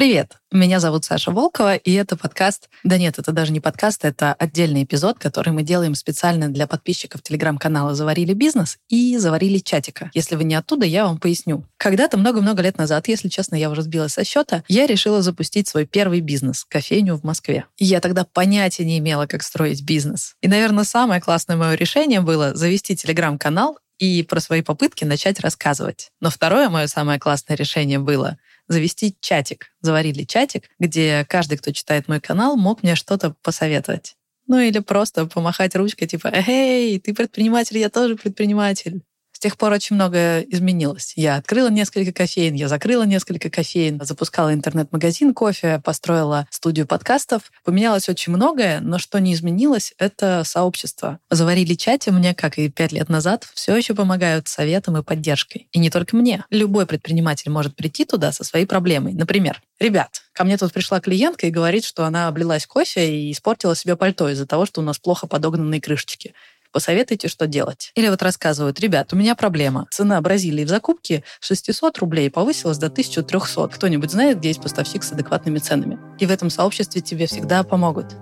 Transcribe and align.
Привет! 0.00 0.38
Меня 0.50 0.80
зовут 0.80 1.04
Саша 1.04 1.30
Волкова, 1.30 1.76
и 1.76 1.92
это 1.92 2.16
подкаст... 2.16 2.70
Да 2.84 2.96
нет, 2.96 3.18
это 3.18 3.32
даже 3.32 3.52
не 3.52 3.60
подкаст, 3.60 4.06
это 4.06 4.32
отдельный 4.32 4.84
эпизод, 4.84 5.18
который 5.18 5.52
мы 5.52 5.62
делаем 5.62 5.94
специально 5.94 6.48
для 6.48 6.66
подписчиков 6.66 7.20
телеграм-канала 7.20 7.94
«Заварили 7.94 8.32
бизнес» 8.32 8.78
и 8.88 9.18
«Заварили 9.18 9.58
чатика». 9.58 10.10
Если 10.14 10.36
вы 10.36 10.44
не 10.44 10.54
оттуда, 10.54 10.86
я 10.86 11.04
вам 11.04 11.18
поясню. 11.18 11.66
Когда-то 11.76 12.16
много-много 12.16 12.62
лет 12.62 12.78
назад, 12.78 13.08
если 13.08 13.28
честно, 13.28 13.56
я 13.56 13.68
уже 13.68 13.82
сбилась 13.82 14.14
со 14.14 14.24
счета, 14.24 14.64
я 14.68 14.86
решила 14.86 15.20
запустить 15.20 15.68
свой 15.68 15.84
первый 15.84 16.22
бизнес— 16.22 16.64
кофейню 16.70 17.16
в 17.16 17.22
Москве. 17.22 17.66
И 17.76 17.84
я 17.84 18.00
тогда 18.00 18.24
понятия 18.24 18.86
не 18.86 18.96
имела, 19.00 19.26
как 19.26 19.42
строить 19.42 19.82
бизнес. 19.82 20.34
И, 20.40 20.48
наверное, 20.48 20.84
самое 20.84 21.20
классное 21.20 21.56
мое 21.56 21.74
решение 21.74 22.22
было 22.22 22.54
завести 22.54 22.96
телеграм-канал 22.96 23.76
и 24.00 24.22
про 24.22 24.40
свои 24.40 24.62
попытки 24.62 25.04
начать 25.04 25.40
рассказывать. 25.40 26.10
Но 26.20 26.30
второе 26.30 26.70
мое 26.70 26.86
самое 26.86 27.20
классное 27.20 27.54
решение 27.54 27.98
было 27.98 28.38
завести 28.70 29.16
чатик. 29.20 29.72
Заварили 29.80 30.24
чатик, 30.24 30.70
где 30.78 31.26
каждый, 31.28 31.58
кто 31.58 31.72
читает 31.72 32.08
мой 32.08 32.20
канал, 32.20 32.56
мог 32.56 32.82
мне 32.82 32.94
что-то 32.94 33.34
посоветовать. 33.42 34.16
Ну 34.46 34.58
или 34.58 34.78
просто 34.78 35.26
помахать 35.26 35.76
ручкой, 35.76 36.06
типа, 36.06 36.28
«Эй, 36.32 36.98
ты 36.98 37.12
предприниматель, 37.14 37.78
я 37.78 37.90
тоже 37.90 38.16
предприниматель». 38.16 39.02
Тех 39.40 39.56
пор 39.56 39.72
очень 39.72 39.96
многое 39.96 40.42
изменилось. 40.42 41.14
Я 41.16 41.36
открыла 41.36 41.70
несколько 41.70 42.12
кофеин, 42.12 42.52
я 42.52 42.68
закрыла 42.68 43.04
несколько 43.04 43.48
кофеин, 43.48 43.98
запускала 44.02 44.52
интернет-магазин 44.52 45.32
кофе, 45.32 45.80
построила 45.82 46.46
студию 46.50 46.86
подкастов. 46.86 47.50
Поменялось 47.64 48.10
очень 48.10 48.34
многое, 48.34 48.80
но 48.80 48.98
что 48.98 49.18
не 49.18 49.32
изменилось, 49.32 49.94
это 49.96 50.42
сообщество. 50.44 51.20
Заварили 51.30 51.72
чате 51.72 52.10
мне, 52.10 52.34
как 52.34 52.58
и 52.58 52.68
пять 52.68 52.92
лет 52.92 53.08
назад, 53.08 53.48
все 53.54 53.74
еще 53.74 53.94
помогают 53.94 54.46
советом 54.46 54.98
и 54.98 55.02
поддержкой. 55.02 55.68
И 55.72 55.78
не 55.78 55.88
только 55.88 56.16
мне. 56.16 56.44
Любой 56.50 56.84
предприниматель 56.84 57.50
может 57.50 57.74
прийти 57.74 58.04
туда 58.04 58.32
со 58.32 58.44
своей 58.44 58.66
проблемой. 58.66 59.14
Например, 59.14 59.62
ребят, 59.78 60.20
ко 60.34 60.44
мне 60.44 60.58
тут 60.58 60.74
пришла 60.74 61.00
клиентка 61.00 61.46
и 61.46 61.50
говорит, 61.50 61.86
что 61.86 62.04
она 62.04 62.28
облилась 62.28 62.66
кофе 62.66 63.10
и 63.10 63.32
испортила 63.32 63.74
себе 63.74 63.96
пальто 63.96 64.28
из-за 64.28 64.46
того, 64.46 64.66
что 64.66 64.82
у 64.82 64.84
нас 64.84 64.98
плохо 64.98 65.26
подогнанные 65.26 65.80
крышечки 65.80 66.34
посоветуйте, 66.72 67.28
что 67.28 67.46
делать. 67.46 67.92
Или 67.94 68.08
вот 68.08 68.22
рассказывают, 68.22 68.80
ребят, 68.80 69.12
у 69.12 69.16
меня 69.16 69.34
проблема. 69.34 69.86
Цена 69.90 70.20
Бразилии 70.20 70.64
в 70.64 70.68
закупке 70.68 71.24
600 71.40 71.98
рублей 71.98 72.30
повысилась 72.30 72.78
до 72.78 72.86
1300. 72.86 73.68
Кто-нибудь 73.68 74.10
знает, 74.10 74.38
где 74.38 74.48
есть 74.48 74.62
поставщик 74.62 75.02
с 75.02 75.12
адекватными 75.12 75.58
ценами? 75.58 75.98
И 76.18 76.26
в 76.26 76.30
этом 76.30 76.50
сообществе 76.50 77.00
тебе 77.00 77.26
всегда 77.26 77.62
помогут. 77.62 78.14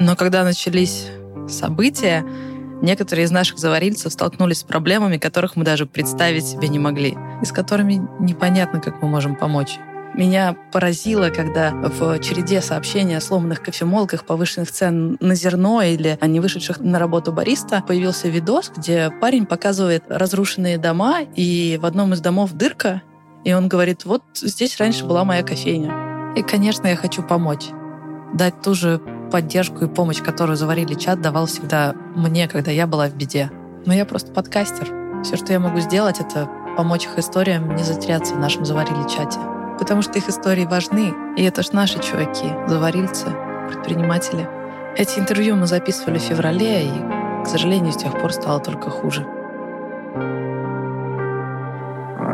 Но 0.00 0.16
когда 0.16 0.42
начались 0.42 1.06
события, 1.48 2.24
Некоторые 2.82 3.26
из 3.26 3.30
наших 3.30 3.58
заварильцев 3.58 4.12
столкнулись 4.12 4.58
с 4.58 4.64
проблемами, 4.64 5.18
которых 5.18 5.56
мы 5.56 5.64
даже 5.64 5.86
представить 5.86 6.46
себе 6.46 6.68
не 6.68 6.78
могли, 6.78 7.16
и 7.42 7.44
с 7.44 7.52
которыми 7.52 8.00
непонятно, 8.18 8.80
как 8.80 9.02
мы 9.02 9.08
можем 9.08 9.36
помочь. 9.36 9.78
Меня 10.14 10.56
поразило, 10.72 11.28
когда 11.28 11.70
в 11.70 12.18
череде 12.18 12.60
сообщений 12.60 13.16
о 13.16 13.20
сломанных 13.20 13.62
кофемолках, 13.62 14.24
повышенных 14.24 14.72
цен 14.72 15.16
на 15.20 15.34
зерно 15.34 15.82
или 15.82 16.18
о 16.20 16.26
не 16.26 16.40
вышедших 16.40 16.80
на 16.80 16.98
работу 16.98 17.32
бариста 17.32 17.84
появился 17.86 18.28
видос, 18.28 18.72
где 18.76 19.12
парень 19.20 19.46
показывает 19.46 20.04
разрушенные 20.08 20.78
дома, 20.78 21.20
и 21.36 21.78
в 21.80 21.86
одном 21.86 22.12
из 22.14 22.20
домов 22.20 22.52
дырка, 22.52 23.02
и 23.44 23.52
он 23.52 23.68
говорит, 23.68 24.04
вот 24.04 24.22
здесь 24.34 24.78
раньше 24.78 25.04
была 25.04 25.24
моя 25.24 25.42
кофейня. 25.42 26.34
И, 26.36 26.42
конечно, 26.42 26.86
я 26.88 26.96
хочу 26.96 27.22
помочь. 27.22 27.66
Дать 28.34 28.60
ту 28.62 28.74
же 28.74 29.00
поддержку 29.30 29.84
и 29.84 29.88
помощь, 29.88 30.22
которую 30.22 30.56
заварили 30.56 30.94
чат, 30.94 31.20
давал 31.20 31.46
всегда 31.46 31.94
мне, 32.14 32.48
когда 32.48 32.70
я 32.70 32.86
была 32.86 33.08
в 33.08 33.14
беде. 33.14 33.50
Но 33.86 33.94
я 33.94 34.04
просто 34.04 34.32
подкастер. 34.32 35.22
Все, 35.22 35.36
что 35.36 35.52
я 35.52 35.60
могу 35.60 35.80
сделать, 35.80 36.20
это 36.20 36.48
помочь 36.76 37.06
их 37.06 37.18
историям 37.18 37.74
не 37.76 37.82
затеряться 37.82 38.34
в 38.34 38.38
нашем 38.38 38.64
заварили 38.64 39.08
чате. 39.08 39.38
Потому 39.78 40.02
что 40.02 40.18
их 40.18 40.28
истории 40.28 40.66
важны, 40.66 41.14
и 41.36 41.44
это 41.44 41.62
ж 41.62 41.72
наши 41.72 41.98
чуваки, 42.00 42.48
заварильцы, 42.66 43.26
предприниматели. 43.68 44.48
Эти 44.96 45.18
интервью 45.18 45.56
мы 45.56 45.66
записывали 45.66 46.18
в 46.18 46.22
феврале, 46.22 46.86
и, 46.86 46.92
к 47.44 47.46
сожалению, 47.46 47.92
с 47.92 47.96
тех 47.96 48.12
пор 48.20 48.32
стало 48.32 48.60
только 48.60 48.90
хуже. 48.90 49.26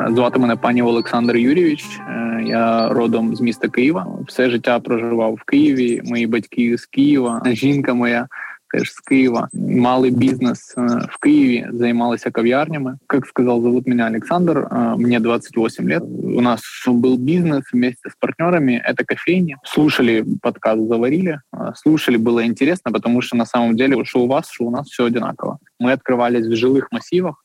Звати 0.10 0.40
мене 0.40 0.56
пані 0.56 0.82
Олександр 0.82 1.38
Юрійович. 1.38 2.00
Я 2.46 2.90
родом 2.90 3.36
з 3.36 3.42
міста 3.42 3.68
Києва. 3.68 4.08
Все 4.28 4.50
життя 4.50 4.80
проживав 4.80 5.34
в 5.34 5.44
Києві. 5.44 6.02
Мої 6.06 6.28
батьки 6.28 6.78
з 6.78 6.86
Києва, 6.86 7.42
жінка 7.46 7.94
моя. 7.94 8.28
Теж 8.74 8.94
з 8.94 9.00
Києва 9.00 9.48
мали 9.54 10.10
бізнес 10.10 10.74
в 11.10 11.18
Києві, 11.22 11.68
займалися 11.74 12.32
кав'ярнями. 12.32 12.98
Как 13.08 13.28
сказал, 13.28 13.62
зовут 13.62 13.88
меня 13.88 14.06
Александр, 14.06 14.68
мне 14.98 15.20
28 15.20 15.90
лет. 15.90 16.04
У 16.38 16.42
нас 16.42 16.62
был 16.88 17.18
бизнес 17.18 17.64
вместе 17.74 18.10
с 18.10 18.16
партнерами, 18.20 18.82
это 18.90 19.04
кофейни. 19.06 19.58
Слушали 19.64 20.24
подкаст 20.42 20.88
«Заварили», 20.88 21.42
слушали, 21.76 22.18
было 22.18 22.46
интересно, 22.46 22.92
потому 22.94 23.22
что 23.22 23.38
на 23.38 23.46
самом 23.46 23.76
деле, 23.76 24.06
что 24.06 24.20
у 24.20 24.28
вас, 24.28 24.50
что 24.50 24.66
у 24.66 24.72
нас 24.72 24.88
все 24.88 25.04
одинаково. 25.04 25.58
Мы 25.78 25.92
открывались 25.92 26.48
в 26.48 26.56
жилых 26.56 26.88
массивах, 26.92 27.44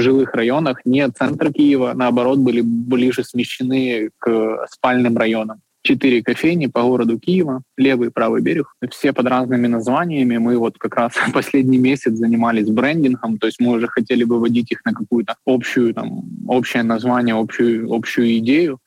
жилых 0.00 0.34
районах, 0.34 0.80
не 0.84 1.08
центр 1.10 1.52
Киева, 1.52 1.92
наоборот, 1.94 2.38
были 2.38 2.60
ближе 2.60 3.24
смещены 3.24 4.10
к 4.18 4.66
спальным 4.70 5.16
районам. 5.16 5.60
Четыре 5.82 6.20
кофейни 6.20 6.66
по 6.66 6.82
городу 6.82 7.16
Киева, 7.16 7.62
левый 7.76 8.08
и 8.08 8.10
правый 8.10 8.42
берег, 8.42 8.74
все 8.90 9.12
под 9.12 9.26
разными 9.26 9.68
названиями. 9.68 10.36
Мы 10.36 10.58
вот 10.58 10.78
как 10.78 10.96
раз 10.96 11.12
последний 11.32 11.78
месяц 11.78 12.14
занимались 12.14 12.68
брендингом, 12.68 13.38
то 13.38 13.46
есть 13.46 13.60
мы 13.60 13.72
уже 13.72 13.86
хотели 13.86 14.24
бы 14.24 14.40
вводить 14.40 14.72
их 14.72 14.84
на 14.84 14.92
какую-то 14.92 15.36
общую, 15.46 15.94
там, 15.94 16.24
общее 16.48 16.82
название, 16.82 17.36
общую, 17.36 17.92
общую 17.92 18.36
идею. 18.38 18.80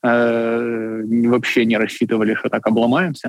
Э, 0.00 1.02
вообще 1.26 1.64
не 1.64 1.76
рассчитывали, 1.76 2.34
что 2.34 2.48
так 2.48 2.64
обломаемся. 2.66 3.28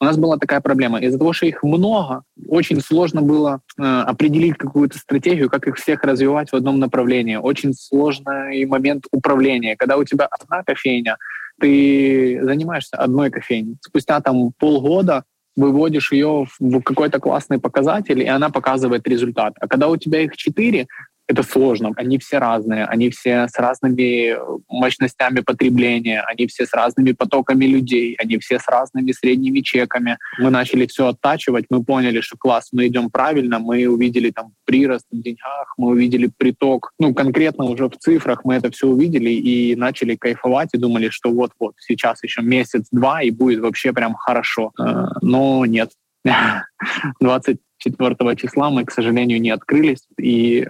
У 0.00 0.04
нас 0.04 0.18
была 0.18 0.36
такая 0.36 0.60
проблема. 0.60 1.00
Из-за 1.00 1.18
того, 1.18 1.32
что 1.32 1.46
их 1.46 1.62
много, 1.62 2.24
очень 2.46 2.80
сложно 2.80 3.22
было 3.22 3.60
э, 3.78 3.82
определить 3.82 4.58
какую-то 4.58 4.98
стратегию, 4.98 5.48
как 5.48 5.66
их 5.66 5.76
всех 5.76 6.04
развивать 6.04 6.50
в 6.50 6.54
одном 6.54 6.78
направлении. 6.78 7.36
Очень 7.36 7.72
сложный 7.72 8.66
момент 8.66 9.06
управления. 9.12 9.76
Когда 9.76 9.96
у 9.96 10.04
тебя 10.04 10.26
одна 10.26 10.62
кофейня, 10.62 11.16
ты 11.58 12.40
занимаешься 12.42 12.96
одной 12.96 13.30
кофейней. 13.30 13.78
Спустя 13.80 14.20
там 14.20 14.52
полгода 14.58 15.24
выводишь 15.56 16.12
ее 16.12 16.46
в 16.58 16.80
какой-то 16.82 17.18
классный 17.18 17.58
показатель, 17.58 18.20
и 18.20 18.26
она 18.26 18.50
показывает 18.50 19.06
результат. 19.08 19.54
А 19.60 19.68
когда 19.68 19.88
у 19.88 19.96
тебя 19.96 20.20
их 20.20 20.36
четыре, 20.36 20.86
это 21.30 21.42
сложно. 21.44 21.92
Они 21.96 22.18
все 22.18 22.38
разные, 22.38 22.84
они 22.86 23.10
все 23.10 23.46
с 23.46 23.56
разными 23.58 24.36
мощностями 24.68 25.40
потребления, 25.40 26.22
они 26.26 26.46
все 26.48 26.66
с 26.66 26.72
разными 26.72 27.12
потоками 27.12 27.66
людей, 27.66 28.16
они 28.18 28.38
все 28.38 28.58
с 28.58 28.66
разными 28.66 29.12
средними 29.12 29.60
чеками. 29.60 30.18
Мы 30.38 30.50
начали 30.50 30.86
все 30.86 31.06
оттачивать, 31.06 31.66
мы 31.70 31.84
поняли, 31.84 32.20
что 32.20 32.36
класс, 32.36 32.70
мы 32.72 32.88
идем 32.88 33.10
правильно, 33.10 33.60
мы 33.60 33.86
увидели 33.86 34.30
там 34.30 34.52
прирост 34.64 35.06
в 35.12 35.22
деньгах, 35.22 35.74
мы 35.76 35.88
увидели 35.90 36.30
приток, 36.36 36.92
ну, 36.98 37.14
конкретно 37.14 37.64
уже 37.64 37.88
в 37.88 37.96
цифрах 37.96 38.44
мы 38.44 38.56
это 38.56 38.70
все 38.72 38.88
увидели 38.88 39.30
и 39.30 39.76
начали 39.76 40.16
кайфовать 40.16 40.70
и 40.72 40.78
думали, 40.78 41.10
что 41.10 41.30
вот-вот, 41.30 41.74
сейчас 41.78 42.24
еще 42.24 42.42
месяц-два 42.42 43.22
и 43.22 43.30
будет 43.30 43.60
вообще 43.60 43.92
прям 43.92 44.14
хорошо. 44.14 44.72
Э, 44.80 45.06
но 45.22 45.64
нет. 45.64 45.90
24 47.20 48.36
числа 48.36 48.70
мы, 48.70 48.84
к 48.84 48.90
сожалению, 48.90 49.40
не 49.40 49.50
открылись, 49.50 50.06
и 50.18 50.66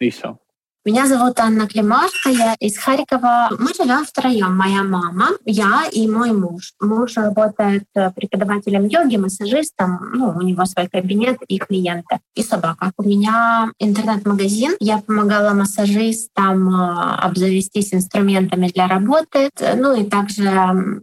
и 0.00 0.10
все. 0.10 0.38
Меня 0.86 1.06
зовут 1.06 1.38
Анна 1.38 1.68
Климашко, 1.68 2.30
я 2.30 2.54
из 2.58 2.78
Харькова. 2.78 3.50
Мы 3.58 3.74
живем 3.74 4.02
втроем. 4.06 4.56
Моя 4.56 4.82
мама, 4.82 5.28
я 5.44 5.84
и 5.92 6.08
мой 6.08 6.32
муж. 6.32 6.72
Муж 6.80 7.18
работает 7.18 7.84
э, 7.94 8.10
преподавателем 8.12 8.86
йоги, 8.86 9.16
массажистом. 9.16 9.98
Ну, 10.14 10.30
у 10.30 10.40
него 10.40 10.64
свой 10.64 10.88
кабинет 10.88 11.36
и 11.48 11.58
клиенты. 11.58 12.20
И 12.34 12.42
собака. 12.42 12.92
У 12.96 13.02
меня 13.02 13.70
интернет-магазин. 13.78 14.76
Я 14.80 15.02
помогала 15.06 15.52
массажистам 15.52 16.74
э, 16.74 17.16
обзавестись 17.26 17.92
инструментами 17.92 18.68
для 18.68 18.88
работы. 18.88 19.50
Ну 19.76 19.94
и 20.00 20.04
также 20.04 20.50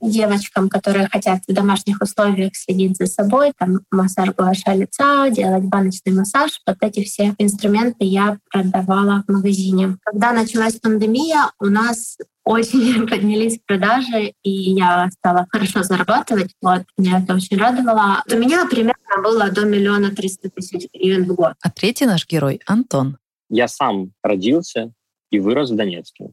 девочкам, 0.02 0.70
которые 0.70 1.08
хотят 1.08 1.42
в 1.48 1.54
домашних 1.54 2.02
условиях 2.02 2.56
следить 2.56 2.98
за 2.98 3.06
собой, 3.06 3.54
там 3.56 3.82
массаж 3.92 4.30
гуаша 4.36 4.74
лица, 4.74 5.30
делать 5.30 5.66
баночный 5.66 6.14
массаж. 6.14 6.60
Вот 6.66 6.78
эти 6.82 7.04
все 7.04 7.36
инструменты 7.38 8.06
я 8.06 8.40
продавала 8.52 9.24
в 9.28 9.32
магазине 9.32 9.67
магазине. 9.68 9.98
Когда 10.04 10.34
началась 10.34 10.80
пандемия, 10.80 11.52
у 11.60 11.66
нас 11.66 12.18
очень 12.44 13.08
поднялись 13.10 13.60
продажи, 13.66 14.34
и 14.44 14.50
я 14.50 15.10
стала 15.12 15.48
хорошо 15.50 15.84
зарабатывать. 15.84 16.54
Вот, 16.62 16.84
меня 16.98 17.20
это 17.24 17.36
очень 17.36 17.58
радовало. 17.58 18.24
У 18.32 18.36
меня 18.36 18.66
примерно 18.68 19.22
было 19.24 19.50
до 19.50 19.66
миллиона 19.66 20.12
триста 20.12 20.50
тысяч 20.50 20.88
гривен 20.94 21.26
в 21.26 21.36
год. 21.36 21.54
А 21.62 21.70
третий 21.70 22.06
наш 22.06 22.28
герой— 22.28 22.62
Антон. 22.66 23.18
Я 23.50 23.68
сам 23.68 24.12
родился 24.24 24.92
и 25.32 25.40
вырос 25.40 25.72
в 25.72 25.76
Донецке. 25.76 26.30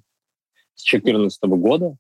С 0.75 0.85
2014 0.91 1.43
года 1.45 1.97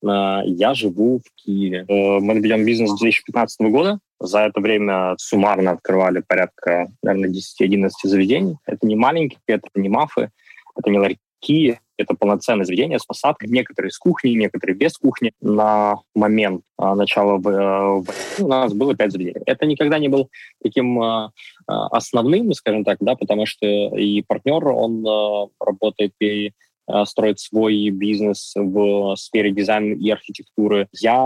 я 0.00 0.74
живу 0.74 1.18
в 1.18 1.34
Киеве. 1.34 1.84
Мы 1.88 2.38
ведем 2.38 2.64
бизнес 2.64 2.90
с 2.90 2.98
2015 2.98 3.60
года. 3.70 3.98
За 4.20 4.40
это 4.40 4.60
время 4.60 5.14
суммарно 5.18 5.72
открывали 5.72 6.22
порядка, 6.26 6.88
наверное, 7.02 7.30
10-11 7.30 7.88
заведений. 8.02 8.58
Это 8.66 8.86
не 8.86 8.96
маленькие, 8.96 9.40
это 9.46 9.68
не 9.74 9.88
мафы, 9.88 10.30
это 10.78 10.90
не 10.90 10.98
ларьки, 10.98 11.78
это 11.98 12.14
полноценное 12.14 12.64
заведение 12.64 12.98
с 12.98 13.04
посадкой, 13.04 13.50
некоторые 13.50 13.90
с 13.90 13.98
кухней, 13.98 14.34
некоторые 14.34 14.76
без 14.76 14.96
кухни. 14.96 15.32
На 15.40 15.96
момент 16.14 16.62
а, 16.76 16.94
начала 16.94 17.38
войны 17.38 18.04
у 18.38 18.48
нас 18.48 18.72
было 18.72 18.96
пять 18.96 19.12
заведений. 19.12 19.42
Это 19.44 19.66
никогда 19.66 19.98
не 19.98 20.08
был 20.08 20.30
таким 20.62 21.00
а, 21.02 21.32
а, 21.66 21.88
основным, 21.88 22.52
скажем 22.52 22.84
так, 22.84 22.98
да, 23.00 23.16
потому 23.16 23.46
что 23.46 23.66
и 23.66 24.22
партнер, 24.22 24.66
он 24.68 25.50
работает 25.60 26.12
и 26.20 26.52
строит 27.04 27.38
свой 27.38 27.90
бизнес 27.90 28.54
в 28.56 29.14
сфере 29.16 29.50
дизайна 29.50 29.92
и 29.92 30.08
архитектуры. 30.08 30.88
Я 30.98 31.20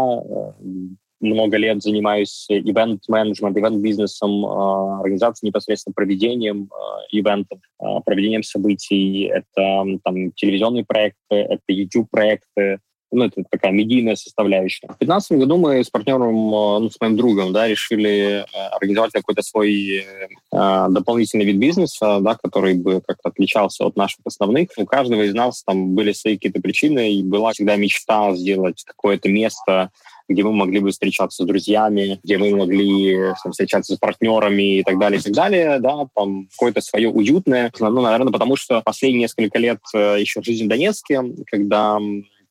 много 1.22 1.56
лет 1.56 1.82
занимаюсь 1.82 2.46
ивент-менеджмент, 2.48 3.56
ивент-бизнесом, 3.56 4.44
а, 4.44 5.00
организацией 5.00 5.48
непосредственно 5.48 5.94
проведением 5.94 6.68
а, 6.70 7.00
ивентов, 7.10 7.60
а, 7.78 8.00
проведением 8.00 8.42
событий. 8.42 9.24
Это 9.24 9.84
там, 10.04 10.32
телевизионные 10.32 10.84
проекты, 10.84 11.16
это 11.36 11.62
YouTube-проекты, 11.68 12.80
ну, 13.12 13.24
это 13.24 13.44
такая 13.50 13.72
медийная 13.72 14.16
составляющая. 14.16 14.86
В 14.86 14.98
2015 14.98 15.32
году 15.32 15.58
мы 15.58 15.84
с 15.84 15.90
партнером, 15.90 16.34
ну, 16.34 16.90
с 16.90 16.98
моим 16.98 17.16
другом, 17.16 17.52
да, 17.52 17.68
решили 17.68 18.44
организовать 18.72 19.12
какой-то 19.12 19.42
свой 19.42 19.98
э, 20.50 20.86
дополнительный 20.88 21.44
вид 21.44 21.58
бизнеса, 21.58 22.20
да, 22.20 22.38
который 22.42 22.72
бы 22.72 23.02
как-то 23.06 23.28
отличался 23.28 23.84
от 23.84 23.96
наших 23.96 24.20
основных. 24.24 24.70
У 24.78 24.86
каждого 24.86 25.22
из 25.22 25.34
нас 25.34 25.62
там 25.62 25.94
были 25.94 26.12
свои 26.12 26.36
какие-то 26.36 26.62
причины, 26.62 27.12
и 27.12 27.22
была 27.22 27.52
всегда 27.52 27.76
мечта 27.76 28.34
сделать 28.34 28.82
какое-то 28.86 29.28
место, 29.28 29.90
где 30.32 30.42
мы 30.42 30.52
могли 30.52 30.80
бы 30.80 30.90
встречаться 30.90 31.42
с 31.42 31.46
друзьями, 31.46 32.20
где 32.22 32.38
мы 32.38 32.54
могли 32.54 33.32
там, 33.42 33.52
встречаться 33.52 33.94
с 33.94 33.98
партнерами 33.98 34.78
и 34.78 34.82
так 34.82 34.98
далее, 34.98 35.20
и 35.20 35.22
так 35.22 35.32
далее, 35.32 35.78
да, 35.78 36.06
там 36.14 36.48
какое-то 36.52 36.80
свое 36.80 37.08
уютное. 37.08 37.72
Ну, 37.78 38.00
наверное, 38.00 38.32
потому 38.32 38.56
что 38.56 38.82
последние 38.82 39.22
несколько 39.22 39.58
лет 39.58 39.80
э, 39.94 40.16
еще 40.20 40.42
жизнь 40.42 40.64
в 40.64 40.68
Донецке, 40.68 41.22
когда 41.46 41.98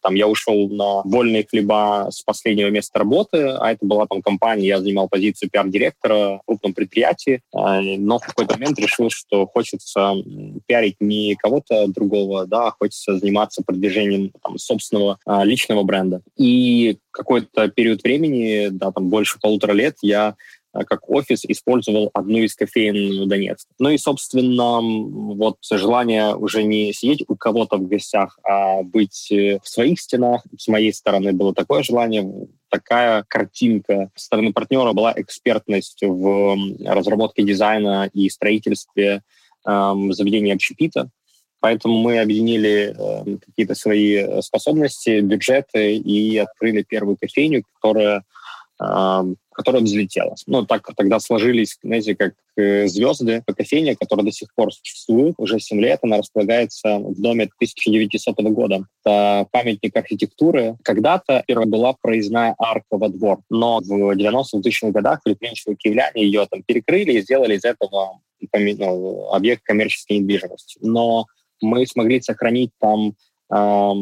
там 0.02 0.16
я 0.16 0.28
ушел 0.28 0.70
на 0.70 1.02
вольные 1.04 1.46
хлеба 1.50 2.08
с 2.10 2.22
последнего 2.22 2.70
места 2.70 3.00
работы, 3.00 3.38
а 3.38 3.72
это 3.72 3.86
была 3.86 4.08
там 4.08 4.22
компания, 4.22 4.68
я 4.68 4.80
занимал 4.80 5.08
позицию 5.08 5.50
пиар-директора 5.50 6.40
в 6.40 6.42
крупном 6.46 6.74
предприятии, 6.74 7.42
а, 7.54 7.82
но 7.82 8.20
в 8.20 8.26
какой-то 8.26 8.54
момент 8.54 8.80
решил, 8.80 9.10
что 9.10 9.46
хочется 9.46 10.14
пиарить 10.66 10.98
не 11.00 11.36
кого-то 11.36 11.88
другого, 11.88 12.46
да, 12.46 12.68
а 12.68 12.72
хочется 12.72 13.18
заниматься 13.18 13.64
продвижением 13.64 14.32
там, 14.44 14.58
собственного 14.58 15.20
а, 15.26 15.44
личного 15.44 15.84
бренда. 15.84 16.22
И 16.38 16.98
какой-то 17.12 17.68
период 17.70 18.04
времени, 18.04 18.70
да, 18.72 18.92
там 18.92 19.10
больше 19.10 19.40
полутора 19.40 19.74
лет, 19.74 19.98
я 20.02 20.36
как 20.74 21.10
офис 21.10 21.44
использовал 21.46 22.10
одну 22.14 22.40
из 22.40 22.56
кофеин 22.56 23.24
в 23.24 23.28
Донецке. 23.28 23.70
Ну 23.80 23.90
и, 23.90 23.98
собственно, 23.98 24.80
вот 24.82 25.58
желание 25.72 26.36
уже 26.36 26.64
не 26.64 26.94
сидеть 26.94 27.24
у 27.28 27.36
кого-то 27.36 27.78
в 27.78 27.88
гостях, 27.88 28.40
а 28.44 28.82
быть 28.84 29.32
э, 29.32 29.60
в 29.62 29.68
своих 29.68 30.00
стенах. 30.00 30.44
С 30.58 30.68
моей 30.68 30.94
стороны 30.94 31.34
было 31.34 31.54
такое 31.54 31.84
желание, 31.84 32.48
такая 32.70 33.26
картинка. 33.28 34.10
С 34.16 34.26
стороны 34.26 34.54
партнера 34.54 34.94
была 34.94 35.14
экспертность 35.16 36.02
в 36.02 36.58
разработке 36.86 37.44
дизайна 37.44 38.10
и 38.14 38.30
строительстве 38.30 39.24
эм, 39.66 40.14
заведения 40.14 40.54
общепита. 40.54 41.10
Поэтому 41.60 42.00
мы 42.00 42.20
объединили 42.20 42.96
э, 42.98 43.38
какие-то 43.46 43.76
свои 43.76 44.42
способности, 44.42 45.20
бюджеты 45.20 45.96
и 45.96 46.38
открыли 46.38 46.84
первую 46.84 47.18
кофейню, 47.18 47.64
которая 47.76 48.24
которая 49.52 49.84
взлетела. 49.84 50.36
Ну, 50.48 50.66
так 50.66 50.90
тогда 50.96 51.20
сложились, 51.20 51.78
знаете, 51.84 52.16
как 52.16 52.34
э, 52.56 52.88
звезды 52.88 53.44
кофейня, 53.46 53.96
которая 53.96 54.26
до 54.26 54.32
сих 54.32 54.54
пор 54.56 54.74
существует. 54.74 55.36
Уже 55.38 55.60
7 55.60 55.80
лет 55.80 56.00
она 56.02 56.18
располагается 56.18 56.98
в 56.98 57.22
доме 57.22 57.44
1900 57.44 58.40
года. 58.52 58.86
Это 59.04 59.48
памятник 59.52 59.96
архитектуры. 59.96 60.78
Когда-то 60.84 61.44
первая 61.48 61.68
была 61.68 61.94
проездная 61.94 62.56
арка 62.58 62.98
во 62.98 63.10
двор, 63.10 63.42
но 63.50 63.82
в 63.82 64.18
90-х 64.18 64.92
годах 64.92 65.22
предприимчивые 65.24 65.76
киевляне 65.76 66.24
ее 66.24 66.48
там 66.50 66.64
перекрыли 66.64 67.14
и 67.14 67.22
сделали 67.22 67.58
из 67.58 67.66
этого 67.66 68.22
ну, 68.54 69.30
объект 69.32 69.64
коммерческой 69.64 70.20
недвижимости. 70.20 70.80
Но 70.82 71.26
мы 71.62 71.86
смогли 71.86 72.22
сохранить 72.22 72.72
там 72.80 73.14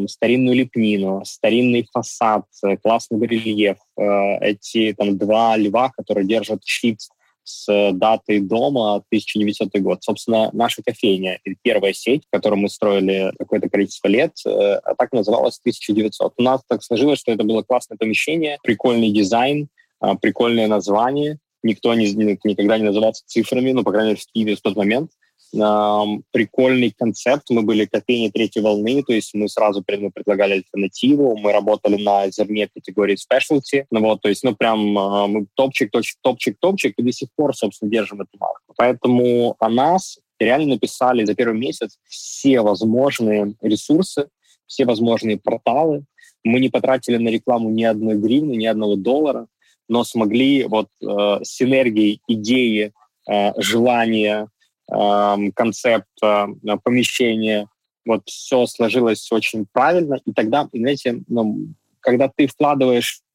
старинную 0.08 0.56
лепнину, 0.56 1.24
старинный 1.26 1.88
фасад, 1.92 2.46
э, 2.64 2.78
классный 2.78 3.18
барельеф, 3.18 3.78
э, 3.98 4.38
эти 4.42 4.94
там 4.94 5.18
два 5.18 5.58
льва, 5.58 5.90
которые 5.90 6.28
держат 6.28 6.64
щит 6.64 7.00
с 7.44 7.92
датой 7.94 8.42
дома 8.42 9.04
1900 9.10 9.82
год. 9.82 10.04
Собственно, 10.04 10.52
наша 10.54 10.84
кофейня, 10.84 11.40
первая 11.64 11.94
сеть, 11.94 12.24
которую 12.32 12.60
мы 12.60 12.70
строили 12.70 13.34
какое-то 13.40 13.70
количество 13.70 14.08
лет, 14.08 14.34
э, 14.46 14.50
а 14.50 14.94
так 14.96 15.14
называлась 15.14 15.60
1900. 15.60 16.34
У 16.38 16.44
нас 16.44 16.62
так 16.68 16.84
сложилось, 16.84 17.20
что 17.20 17.32
это 17.32 17.44
было 17.44 17.64
классное 17.64 17.98
помещение, 17.98 18.60
прикольный 18.62 19.12
дизайн, 19.12 19.68
а, 20.00 20.16
прикольное 20.16 20.68
название. 20.68 21.40
Никто 21.64 21.94
не, 21.96 22.14
никогда 22.14 22.78
не 22.78 22.84
назывался 22.84 23.24
цифрами, 23.26 23.72
ну, 23.72 23.84
по 23.84 23.92
крайней 23.92 24.12
мере, 24.12 24.22
в 24.22 24.32
Киеве 24.32 24.56
в 24.56 24.62
тот 24.62 24.76
момент 24.76 25.12
прикольный 25.52 26.94
концепт. 26.98 27.50
Мы 27.50 27.64
были 27.64 27.86
кофейней 27.86 28.32
третьей 28.32 28.62
волны, 28.62 29.04
то 29.04 29.14
есть 29.14 29.34
мы 29.34 29.50
сразу 29.50 29.84
мы 29.88 30.12
предлагали 30.12 30.54
альтернативу. 30.54 31.38
Мы 31.38 31.52
работали 31.52 32.02
на 32.02 32.30
зерне 32.30 32.68
категории 32.68 33.16
specialty. 33.16 33.86
Ну 33.92 34.02
вот, 34.02 34.22
то 34.22 34.30
есть, 34.30 34.44
ну 34.44 34.56
прям 34.56 34.98
а, 34.98 35.28
мы 35.28 35.48
топчик, 35.56 35.92
топчик, 35.92 36.18
топчик, 36.22 36.58
топчик, 36.60 36.94
и 36.98 37.04
до 37.04 37.12
сих 37.12 37.30
пор, 37.36 37.56
собственно, 37.56 37.92
держим 37.92 38.22
эту 38.22 38.38
марку. 38.40 38.74
Поэтому 38.78 39.56
о 39.60 39.70
нас 39.70 40.20
реально 40.40 40.76
написали 40.76 41.26
за 41.26 41.36
первый 41.36 41.60
месяц 41.60 41.98
все 42.06 42.62
возможные 42.62 43.56
ресурсы, 43.62 44.30
все 44.68 44.86
возможные 44.86 45.38
порталы. 45.38 46.04
Мы 46.44 46.60
не 46.60 46.70
потратили 46.70 47.18
на 47.18 47.30
рекламу 47.30 47.70
ни 47.70 47.84
одной 47.84 48.16
гривны, 48.16 48.54
ни 48.54 48.66
одного 48.66 48.96
доллара, 48.96 49.48
но 49.88 50.04
смогли 50.04 50.66
вот 50.66 50.88
э, 51.02 51.06
синергии, 51.44 52.22
идеи, 52.28 52.94
э, 53.30 53.52
желания, 53.58 54.48
концепт 54.90 56.08
помещения, 56.84 57.68
вот 58.06 58.24
все 58.26 58.66
сложилось 58.66 59.32
очень 59.32 59.68
правильно, 59.72 60.20
и 60.26 60.34
тогда, 60.34 60.68
знаете, 60.74 61.22
ну, 61.28 61.68
когда 62.02 62.30
ты 62.36 62.48
вкладываешь 62.48 63.22
Э, 63.22 63.29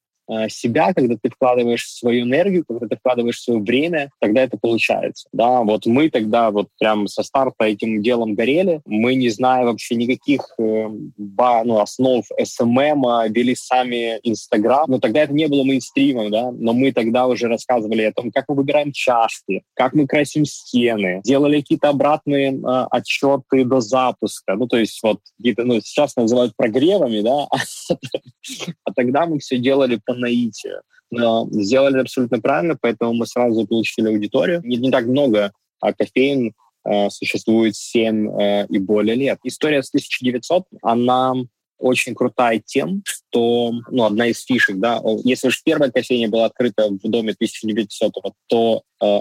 себя, 0.48 0.92
когда 0.94 1.16
ты 1.20 1.30
вкладываешь 1.30 1.86
свою 1.86 2.24
энергию, 2.24 2.64
когда 2.66 2.86
ты 2.88 2.96
вкладываешь 2.96 3.40
свое 3.40 3.60
время, 3.60 4.10
тогда 4.20 4.42
это 4.42 4.56
получается. 4.58 5.28
Да, 5.32 5.62
вот 5.62 5.86
мы 5.86 6.10
тогда 6.10 6.50
вот 6.50 6.68
прям 6.78 7.06
со 7.06 7.22
старта 7.22 7.64
этим 7.64 8.02
делом 8.02 8.34
горели, 8.34 8.80
мы 8.86 9.14
не 9.14 9.28
зная 9.28 9.64
вообще 9.64 9.96
никаких 9.96 10.42
э, 10.58 10.88
ну, 10.88 11.78
основ 11.78 12.24
SMM, 12.40 13.02
а 13.06 13.28
вели 13.28 13.54
сами 13.54 14.18
Инстаграм, 14.22 14.84
но 14.88 14.98
тогда 14.98 15.22
это 15.22 15.32
не 15.32 15.48
было 15.48 15.64
мейнстримом, 15.64 16.30
да, 16.30 16.50
но 16.52 16.72
мы 16.72 16.92
тогда 16.92 17.26
уже 17.26 17.48
рассказывали 17.48 18.02
о 18.02 18.12
том, 18.12 18.30
как 18.30 18.44
мы 18.48 18.54
выбираем 18.54 18.92
чашки, 18.92 19.62
как 19.74 19.94
мы 19.94 20.06
красим 20.06 20.44
стены, 20.44 21.20
делали 21.24 21.60
какие-то 21.60 21.90
обратные 21.90 22.52
э, 22.52 22.86
отчеты 22.90 23.64
до 23.64 23.80
запуска, 23.80 24.54
ну, 24.54 24.66
то 24.66 24.76
есть 24.78 25.00
вот 25.02 25.20
какие-то, 25.36 25.64
ну, 25.64 25.80
сейчас 25.80 26.16
называют 26.16 26.54
прогревами, 26.56 27.20
да, 27.20 27.46
а 28.84 28.92
тогда 28.94 29.26
мы 29.26 29.38
все 29.38 29.58
делали 29.58 30.00
по 30.04 30.13
наитию. 30.14 30.82
Но 31.10 31.48
сделали 31.50 32.00
абсолютно 32.00 32.40
правильно, 32.40 32.76
поэтому 32.80 33.14
мы 33.14 33.26
сразу 33.26 33.66
получили 33.66 34.08
аудиторию. 34.08 34.62
Не, 34.64 34.76
не 34.76 34.90
так 34.90 35.06
много 35.06 35.52
а 35.84 35.92
кофеин 35.92 36.54
э, 36.84 37.10
существует 37.10 37.76
7 37.76 38.28
э, 38.28 38.66
и 38.70 38.78
более 38.78 39.16
лет. 39.16 39.38
История 39.44 39.82
с 39.82 39.90
1900, 39.90 40.64
она 40.82 41.34
очень 41.78 42.14
крутая 42.14 42.62
тем, 42.64 43.02
что, 43.04 43.72
ну, 43.90 44.04
одна 44.04 44.28
из 44.28 44.42
фишек, 44.42 44.78
да, 44.78 45.02
если 45.24 45.48
уж 45.48 45.62
первая 45.62 45.90
кофейня 45.90 46.30
была 46.30 46.46
открыта 46.46 46.88
в 46.88 47.10
доме 47.10 47.32
1900 47.32 48.14
то 48.46 48.82
э, 49.02 49.20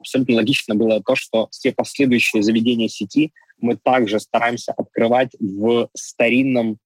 абсолютно 0.00 0.36
логично 0.36 0.74
было 0.74 1.02
то, 1.02 1.14
что 1.14 1.48
все 1.52 1.72
последующие 1.72 2.42
заведения 2.42 2.88
сети 2.88 3.32
мы 3.58 3.76
также 3.76 4.18
стараемся 4.18 4.72
открывать 4.72 5.30
в 5.38 5.88
старинном 5.94 6.78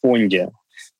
фонде, 0.00 0.50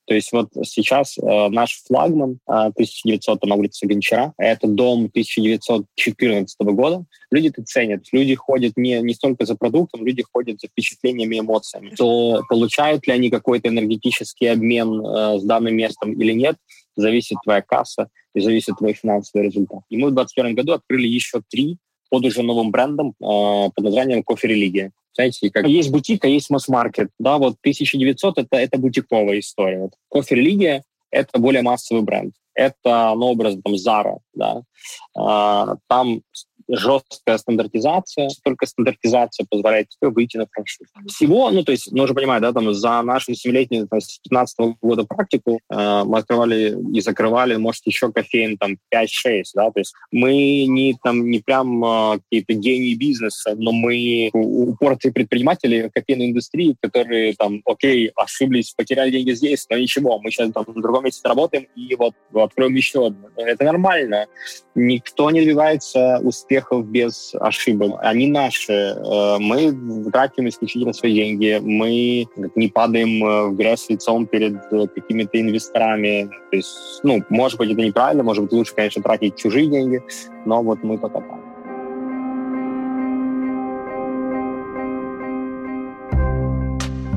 то 0.06 0.14
есть 0.14 0.32
вот 0.32 0.48
сейчас 0.64 1.16
э, 1.16 1.48
наш 1.48 1.80
флагман 1.86 2.38
э, 2.48 2.52
1900 2.52 3.44
на 3.44 3.54
улице 3.54 3.86
Гончара, 3.86 4.32
это 4.36 4.66
дом 4.66 5.04
1914 5.04 6.60
года. 6.60 7.04
Люди 7.30 7.48
это 7.48 7.62
ценят. 7.62 8.02
Люди 8.12 8.34
ходят 8.34 8.72
не, 8.76 9.00
не 9.00 9.14
столько 9.14 9.46
за 9.46 9.54
продуктом, 9.54 10.04
люди 10.04 10.24
ходят 10.30 10.60
за 10.60 10.66
впечатлениями 10.66 11.36
и 11.36 11.40
эмоциями. 11.40 11.94
То 11.96 12.42
получают 12.48 13.06
ли 13.06 13.12
они 13.12 13.30
какой-то 13.30 13.68
энергетический 13.68 14.50
обмен 14.50 15.04
э, 15.04 15.38
с 15.38 15.44
данным 15.44 15.76
местом 15.76 16.12
или 16.12 16.32
нет, 16.32 16.56
зависит 16.96 17.38
твоя 17.44 17.62
касса 17.62 18.08
и 18.34 18.40
зависит 18.40 18.76
твой 18.78 18.94
финансовый 18.94 19.46
результат. 19.46 19.80
И 19.88 19.96
мы 19.96 20.10
в 20.10 20.14
2021 20.14 20.54
году 20.56 20.72
открыли 20.72 21.06
еще 21.06 21.42
три 21.48 21.78
под 22.10 22.24
уже 22.24 22.42
новым 22.42 22.72
брендом 22.72 23.10
э, 23.10 23.12
под 23.20 23.84
названием 23.84 24.22
«Кофе-религия». 24.24 24.92
Знаете, 25.14 25.50
как 25.50 25.66
есть 25.66 25.90
бутик, 25.90 26.24
а 26.24 26.28
есть 26.28 26.50
масс-маркет. 26.50 27.10
Да, 27.18 27.38
вот 27.38 27.56
1900 27.60 28.38
это, 28.38 28.56
это 28.56 28.78
бутиковая 28.78 29.38
история. 29.40 29.78
Вот 29.78 29.92
кофе-религия— 30.08 30.82
это 31.10 31.38
более 31.38 31.62
массовый 31.62 32.02
бренд. 32.02 32.34
Это, 32.54 33.14
ну, 33.16 33.26
образ, 33.26 33.56
там, 33.64 33.74
Zara, 33.74 34.18
да. 34.34 34.62
А, 35.16 35.76
там 35.88 36.22
жесткая 36.72 37.38
стандартизация, 37.38 38.28
только 38.42 38.66
стандартизация 38.66 39.46
позволяет 39.48 39.88
тебе 39.88 40.10
выйти 40.10 40.36
на 40.38 40.46
франшизу. 40.50 40.90
Всего, 41.06 41.50
ну, 41.50 41.62
то 41.62 41.72
есть, 41.72 41.92
ну, 41.92 42.04
уже 42.04 42.14
понимаете, 42.14 42.46
да, 42.46 42.52
там, 42.52 42.72
за 42.72 43.02
нашу 43.02 43.32
7-летнюю, 43.32 43.88
там, 43.88 44.00
с 44.00 44.18
15 44.18 44.58
-го 44.58 44.74
года 44.80 45.04
практику 45.04 45.60
э, 45.70 46.02
мы 46.04 46.18
открывали 46.18 46.76
и 46.94 47.00
закрывали, 47.00 47.56
может, 47.56 47.86
еще 47.86 48.10
кофеин, 48.10 48.56
там, 48.56 48.78
5-6, 48.90 49.44
да, 49.54 49.70
то 49.70 49.80
есть 49.80 49.94
мы 50.10 50.66
не, 50.66 50.96
там, 51.02 51.30
не 51.30 51.40
прям 51.40 51.84
э, 51.84 52.18
какие-то 52.20 52.54
гении 52.54 52.94
бизнеса, 52.94 53.54
но 53.56 53.72
мы 53.72 54.30
упоротые 54.32 55.12
предприниматели 55.12 55.90
кофейной 55.94 56.30
индустрии, 56.30 56.76
которые, 56.80 57.34
там, 57.34 57.60
окей, 57.64 58.10
ошиблись, 58.16 58.74
потеряли 58.76 59.10
деньги 59.10 59.32
здесь, 59.32 59.66
но 59.68 59.76
ничего, 59.76 60.18
мы 60.18 60.30
сейчас 60.30 60.50
там 60.52 60.64
на 60.66 60.82
другом 60.82 61.04
месте 61.04 61.28
работаем 61.28 61.66
и 61.76 61.94
вот 61.96 62.14
откроем 62.34 62.74
еще 62.74 63.06
одно. 63.06 63.28
Это 63.36 63.64
нормально. 63.64 64.26
Никто 64.74 65.30
не 65.30 65.40
добивается 65.40 66.18
успеха 66.22 66.61
успехов 66.62 66.86
без 66.86 67.34
ошибок. 67.40 67.98
Они 68.00 68.28
наши. 68.28 68.72
Э, 68.72 69.38
мы 69.38 70.10
тратим 70.10 70.48
исключительно 70.48 70.92
свои 70.92 71.14
деньги. 71.14 71.60
Мы 71.62 72.26
не 72.54 72.68
падаем 72.68 73.24
э, 73.24 73.46
в 73.48 73.56
грязь 73.56 73.88
лицом 73.90 74.26
перед 74.26 74.54
э, 74.72 74.86
какими-то 74.94 75.40
инвесторами. 75.40 76.30
То 76.50 76.56
есть, 76.56 77.00
ну, 77.02 77.22
может 77.28 77.58
быть, 77.58 77.70
это 77.70 77.82
неправильно, 77.82 78.22
может 78.22 78.44
быть, 78.44 78.52
лучше, 78.52 78.74
конечно, 78.74 79.02
тратить 79.02 79.36
чужие 79.36 79.66
деньги, 79.66 80.02
но 80.46 80.62
вот 80.62 80.82
мы 80.82 80.98
пока 80.98 81.20
так. 81.20 81.40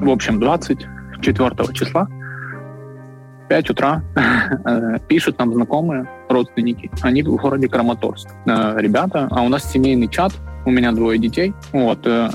В 0.04 0.10
общем, 0.10 0.40
24 0.40 1.74
числа 1.74 2.08
5 3.50 3.70
утра 3.70 4.04
пишут 5.08 5.40
нам 5.40 5.54
знакомые, 5.54 6.08
родственники. 6.36 6.92
Они 7.02 7.24
в 7.24 7.36
городе 7.36 7.68
Краматорск. 7.68 8.30
Э, 8.46 8.76
ребята, 8.78 9.28
а 9.32 9.42
у 9.42 9.50
нас 9.50 9.72
семейный 9.72 10.08
чат, 10.08 10.34
у 10.66 10.72
меня 10.72 10.92
двое 10.92 11.20
детей. 11.20 11.54
Вот, 11.72 12.00
э, 12.06 12.30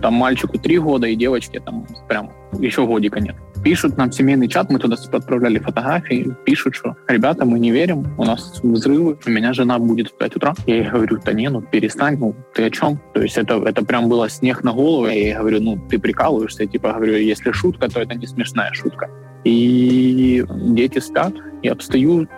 там 0.00 0.14
мальчику 0.14 0.58
три 0.58 0.78
года 0.78 1.06
и 1.06 1.16
девочке 1.16 1.60
там 1.60 1.86
прям 2.08 2.30
еще 2.58 2.86
годика 2.86 3.20
нет. 3.20 3.36
Пишут 3.64 3.96
нам 3.96 4.12
семейный 4.12 4.48
чат, 4.48 4.70
мы 4.70 4.78
туда 4.78 4.96
отправляли 5.12 5.58
фотографии, 5.58 6.34
пишут, 6.46 6.76
что 6.76 6.96
ребята, 7.08 7.44
мы 7.44 7.58
не 7.58 7.72
верим, 7.72 8.06
у 8.16 8.24
нас 8.24 8.60
взрывы, 8.62 9.18
у 9.26 9.30
меня 9.30 9.52
жена 9.52 9.78
будет 9.78 10.08
в 10.08 10.16
5 10.16 10.36
утра. 10.36 10.54
Я 10.66 10.76
ей 10.76 10.90
говорю, 10.90 11.18
да 11.24 11.32
не, 11.32 11.50
ну 11.50 11.60
перестань, 11.60 12.16
ну 12.18 12.34
ты 12.54 12.64
о 12.64 12.70
чем? 12.70 13.00
То 13.14 13.22
есть 13.22 13.36
это, 13.36 13.54
это 13.54 13.84
прям 13.84 14.08
было 14.08 14.28
снег 14.28 14.62
на 14.62 14.72
голову, 14.72 15.06
я 15.06 15.12
ей 15.12 15.34
говорю, 15.34 15.60
ну 15.60 15.78
ты 15.90 15.98
прикалываешься, 15.98 16.62
я 16.62 16.68
типа 16.68 16.92
говорю, 16.92 17.16
если 17.16 17.52
шутка, 17.52 17.90
то 17.90 18.00
это 18.00 18.14
не 18.14 18.26
смешная 18.26 18.72
шутка. 18.72 19.10
И 19.44 20.44
дети 20.48 21.00
спят, 21.00 21.34
я 21.62 21.74
встаю, 21.74 22.28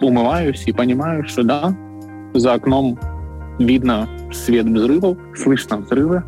умываюсь 0.00 0.64
и 0.66 0.72
понимаю, 0.72 1.26
что 1.26 1.42
да, 1.42 1.76
за 2.34 2.54
окном 2.54 2.98
видно 3.58 4.08
свет 4.32 4.66
взрывов, 4.66 5.18
слышно 5.36 5.78
взрывы. 5.78 6.22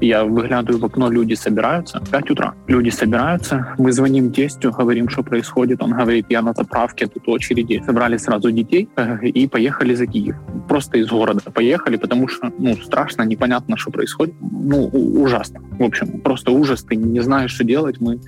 Я 0.00 0.24
выглядываю 0.24 0.80
в 0.80 0.84
окно, 0.84 1.08
люди 1.10 1.34
собираются. 1.34 2.02
5 2.10 2.30
утра. 2.30 2.54
Люди 2.66 2.90
собираются, 2.90 3.74
мы 3.78 3.92
звоним 3.92 4.32
тестю, 4.32 4.70
говорим, 4.70 5.08
что 5.08 5.22
происходит. 5.22 5.82
Он 5.82 5.92
говорит, 5.92 6.26
я 6.28 6.42
на 6.42 6.52
заправке, 6.52 7.06
тут 7.06 7.28
очереди. 7.28 7.82
Собрали 7.86 8.18
сразу 8.18 8.50
детей 8.50 8.88
э, 8.96 9.26
и 9.26 9.48
поехали 9.48 9.94
за 9.94 10.06
Киев. 10.06 10.36
Просто 10.68 10.98
из 10.98 11.08
города 11.08 11.40
поехали, 11.50 11.96
потому 11.96 12.28
что 12.28 12.52
ну, 12.58 12.76
страшно, 12.76 13.22
непонятно, 13.22 13.76
что 13.76 13.90
происходит. 13.90 14.34
Ну, 14.40 14.88
ужасно. 14.88 15.60
В 15.78 15.82
общем, 15.82 16.20
просто 16.20 16.50
ужас, 16.50 16.82
ты 16.82 16.96
не 16.96 17.20
знаешь, 17.20 17.52
что 17.52 17.64
делать. 17.64 18.00
Мы 18.00 18.20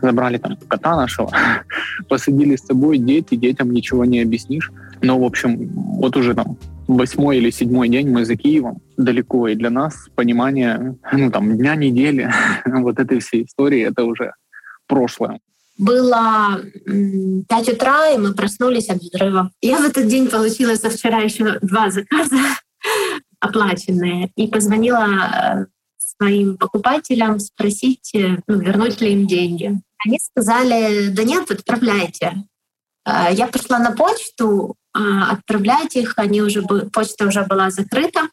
забрали 0.00 0.38
там 0.38 0.56
кота 0.68 0.96
нашего, 0.96 1.30
посадили 2.08 2.56
с 2.56 2.66
собой 2.66 2.98
дети, 2.98 3.34
детям 3.34 3.70
ничего 3.72 4.04
не 4.04 4.20
объяснишь. 4.20 4.70
Но, 5.02 5.18
в 5.18 5.24
общем, 5.24 5.68
вот 5.68 6.16
уже 6.16 6.34
там 6.34 6.56
восьмой 6.88 7.38
или 7.38 7.50
седьмой 7.50 7.88
день 7.88 8.08
мы 8.08 8.24
за 8.24 8.36
Киевом 8.36 8.80
далеко, 8.96 9.48
и 9.48 9.54
для 9.54 9.70
нас 9.70 10.08
понимание, 10.14 10.96
ну, 11.12 11.30
там, 11.30 11.56
дня, 11.56 11.74
недели, 11.74 12.32
вот 12.64 12.98
этой 12.98 13.20
всей 13.20 13.44
истории, 13.44 13.82
это 13.82 14.04
уже 14.04 14.32
прошлое. 14.86 15.40
Было 15.78 16.62
5 17.48 17.68
утра, 17.68 18.10
и 18.10 18.18
мы 18.18 18.32
проснулись 18.32 18.88
от 18.88 18.98
взрыва. 18.98 19.50
Я 19.60 19.78
в 19.78 19.84
этот 19.84 20.06
день 20.06 20.28
получила 20.28 20.74
со 20.74 20.88
вчера 20.88 21.18
еще 21.18 21.58
два 21.60 21.90
заказа 21.90 22.36
оплаченные 23.40 24.30
и 24.36 24.46
позвонила 24.46 25.06
э, 25.06 25.66
своим 25.98 26.56
покупателям 26.56 27.38
спросить, 27.40 28.10
э, 28.14 28.38
ну, 28.46 28.58
вернуть 28.58 29.02
ли 29.02 29.12
им 29.12 29.26
деньги. 29.26 29.78
Они 30.04 30.18
сказали, 30.18 31.08
да 31.08 31.24
нет, 31.24 31.50
отправляйте. 31.50 32.44
А, 33.04 33.30
я 33.30 33.46
пошла 33.46 33.78
на 33.78 33.92
почту, 33.92 34.76
а, 34.92 35.32
отправлять 35.32 35.96
их, 35.96 36.14
они 36.16 36.42
уже, 36.42 36.62
почта 36.62 37.26
уже 37.26 37.44
была 37.44 37.70
закрыта. 37.70 38.28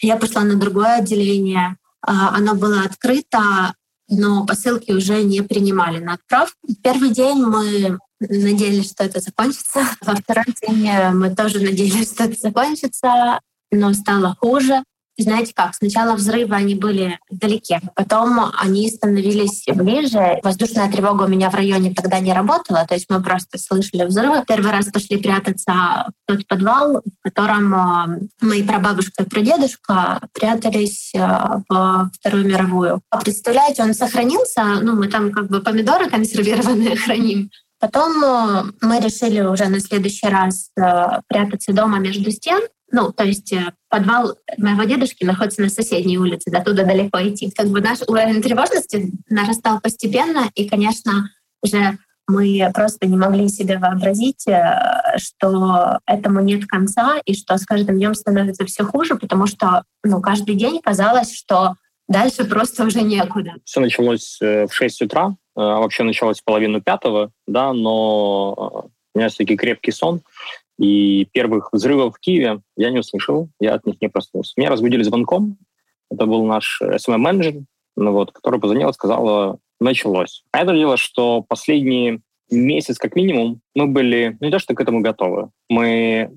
Я 0.00 0.16
пошла 0.16 0.42
на 0.42 0.56
другое 0.56 0.96
отделение, 0.96 1.76
а, 2.00 2.34
оно 2.36 2.54
было 2.54 2.82
открыто, 2.82 3.74
но 4.08 4.44
посылки 4.44 4.90
уже 4.92 5.22
не 5.22 5.42
принимали 5.42 5.98
на 5.98 6.14
отправку. 6.14 6.58
Первый 6.82 7.10
день 7.10 7.44
мы 7.44 7.98
надеялись, 8.20 8.90
что 8.90 9.04
это 9.04 9.20
закончится. 9.20 9.86
Во 10.00 10.14
второй 10.16 10.54
день 10.60 10.90
мы 11.12 11.34
тоже 11.34 11.60
надеялись, 11.60 12.12
что 12.12 12.24
это 12.24 12.38
закончится, 12.38 13.40
но 13.70 13.92
стало 13.94 14.36
хуже 14.38 14.82
знаете 15.22 15.52
как, 15.54 15.74
сначала 15.74 16.14
взрывы, 16.14 16.54
они 16.54 16.74
были 16.74 17.18
вдалеке, 17.30 17.80
потом 17.94 18.38
они 18.58 18.88
становились 18.90 19.64
ближе. 19.74 20.40
Воздушная 20.42 20.90
тревога 20.90 21.24
у 21.24 21.28
меня 21.28 21.50
в 21.50 21.54
районе 21.54 21.94
тогда 21.94 22.18
не 22.18 22.32
работала, 22.32 22.86
то 22.86 22.94
есть 22.94 23.06
мы 23.08 23.22
просто 23.22 23.58
слышали 23.58 24.04
взрывы. 24.04 24.44
Первый 24.46 24.72
раз 24.72 24.86
пошли 24.86 25.16
прятаться 25.16 25.72
в 25.72 26.12
тот 26.26 26.46
подвал, 26.46 27.02
в 27.02 27.22
котором 27.22 27.74
э, 27.74 28.20
мои 28.40 28.62
прабабушка 28.62 29.22
и 29.22 29.28
прадедушка 29.28 30.20
прятались 30.32 31.12
э, 31.14 31.18
в 31.68 32.10
Вторую 32.14 32.46
мировую. 32.46 33.02
А 33.10 33.20
представляете, 33.20 33.82
он 33.82 33.94
сохранился, 33.94 34.80
ну 34.82 34.94
мы 34.94 35.08
там 35.08 35.32
как 35.32 35.48
бы 35.48 35.60
помидоры 35.60 36.08
консервированные 36.10 36.96
храним, 37.04 37.50
Потом 37.80 38.22
э, 38.22 38.62
мы 38.80 39.00
решили 39.00 39.40
уже 39.40 39.66
на 39.66 39.80
следующий 39.80 40.28
раз 40.28 40.70
прятаться 41.26 41.72
дома 41.72 41.98
между 41.98 42.30
стен, 42.30 42.60
ну, 42.92 43.10
то 43.10 43.24
есть 43.24 43.52
э, 43.52 43.72
подвал 43.88 44.36
моего 44.58 44.84
дедушки 44.84 45.24
находится 45.24 45.62
на 45.62 45.70
соседней 45.70 46.18
улице, 46.18 46.50
до 46.50 46.62
туда 46.62 46.84
далеко 46.84 47.18
идти. 47.22 47.50
Как 47.50 47.68
бы 47.68 47.80
наш 47.80 48.00
уровень 48.06 48.42
тревожности 48.42 49.10
нарастал 49.28 49.80
постепенно, 49.80 50.50
и, 50.54 50.68
конечно, 50.68 51.30
уже 51.62 51.98
мы 52.28 52.70
просто 52.74 53.06
не 53.06 53.16
могли 53.16 53.48
себе 53.48 53.78
вообразить, 53.78 54.46
э, 54.46 55.16
что 55.16 55.98
этому 56.06 56.40
нет 56.40 56.66
конца, 56.66 57.18
и 57.24 57.34
что 57.34 57.56
с 57.56 57.64
каждым 57.64 57.96
днем 57.96 58.14
становится 58.14 58.66
все 58.66 58.84
хуже, 58.84 59.16
потому 59.16 59.46
что 59.46 59.84
ну, 60.04 60.20
каждый 60.20 60.54
день 60.54 60.80
казалось, 60.82 61.34
что 61.34 61.76
дальше 62.08 62.44
просто 62.44 62.84
уже 62.84 63.00
некуда. 63.00 63.54
Все 63.64 63.80
началось 63.80 64.38
э, 64.42 64.66
в 64.66 64.74
6 64.74 65.02
утра, 65.02 65.34
а 65.56 65.80
вообще 65.80 66.02
началось 66.02 66.40
в 66.40 66.44
половину 66.44 66.82
пятого, 66.82 67.30
да, 67.46 67.72
но 67.72 68.90
у 69.14 69.18
меня 69.18 69.28
все-таки 69.28 69.56
крепкий 69.56 69.92
сон. 69.92 70.20
И 70.78 71.26
первых 71.32 71.70
взрывов 71.72 72.16
в 72.16 72.18
Киеве 72.18 72.60
я 72.76 72.90
не 72.90 72.98
услышал, 72.98 73.48
я 73.60 73.74
от 73.74 73.86
них 73.86 74.00
не 74.00 74.08
проснулся. 74.08 74.54
Меня 74.56 74.70
разбудили 74.70 75.02
звонком. 75.02 75.58
Это 76.10 76.26
был 76.26 76.44
наш 76.44 76.80
SMM-менеджер, 76.82 77.62
ну 77.96 78.12
вот, 78.12 78.32
который 78.32 78.60
позвонил 78.60 78.90
и 78.90 78.94
сказал, 78.94 79.60
началось. 79.80 80.44
А 80.52 80.62
это 80.62 80.74
дело, 80.74 80.96
что 80.96 81.42
последний 81.42 82.20
месяц 82.50 82.98
как 82.98 83.16
минимум 83.16 83.60
мы 83.74 83.86
были 83.86 84.36
ну, 84.40 84.46
не 84.46 84.52
то 84.52 84.58
что 84.58 84.74
к 84.74 84.80
этому 84.80 85.00
готовы. 85.00 85.50
Мы, 85.68 86.30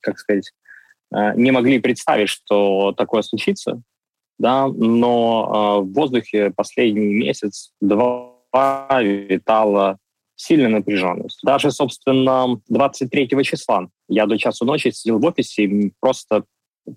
как 0.00 0.18
сказать, 0.18 0.52
э, 1.14 1.34
не 1.36 1.50
могли 1.50 1.78
представить, 1.80 2.28
что 2.28 2.92
такое 2.92 3.22
случится, 3.22 3.82
да, 4.38 4.68
но 4.68 5.80
э, 5.80 5.84
в 5.84 5.92
воздухе 5.92 6.52
последний 6.54 7.14
месяц 7.14 7.72
два 7.80 8.32
витало 9.00 9.98
сильная 10.42 10.68
напряженность. 10.68 11.38
Даже, 11.44 11.70
собственно, 11.70 12.60
23 12.68 13.28
числа 13.44 13.88
я 14.08 14.26
до 14.26 14.36
часу 14.38 14.64
ночи 14.64 14.90
сидел 14.90 15.18
в 15.18 15.24
офисе 15.24 15.64
и 15.64 15.92
просто 16.00 16.44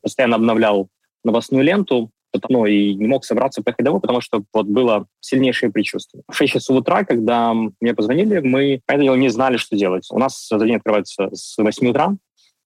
постоянно 0.01 0.37
обновлял 0.37 0.89
новостную 1.23 1.63
ленту, 1.63 2.09
ну, 2.49 2.65
и 2.65 2.95
не 2.95 3.07
мог 3.07 3.23
собраться 3.23 3.61
поехать 3.61 3.85
домой, 3.85 4.01
потому 4.01 4.19
что 4.19 4.43
вот 4.51 4.65
было 4.65 5.05
сильнейшее 5.19 5.71
предчувствие. 5.71 6.23
В 6.27 6.35
6 6.35 6.53
часов 6.53 6.77
утра, 6.77 7.03
когда 7.03 7.53
мне 7.53 7.93
позвонили, 7.93 8.39
мы, 8.39 8.81
по 8.85 8.97
дело, 8.97 9.15
не 9.15 9.29
знали, 9.29 9.57
что 9.57 9.77
делать. 9.77 10.07
У 10.11 10.17
нас 10.17 10.47
за 10.49 10.59
день 10.59 10.75
открывается 10.75 11.29
с 11.31 11.57
8 11.57 11.87
утра. 11.87 12.15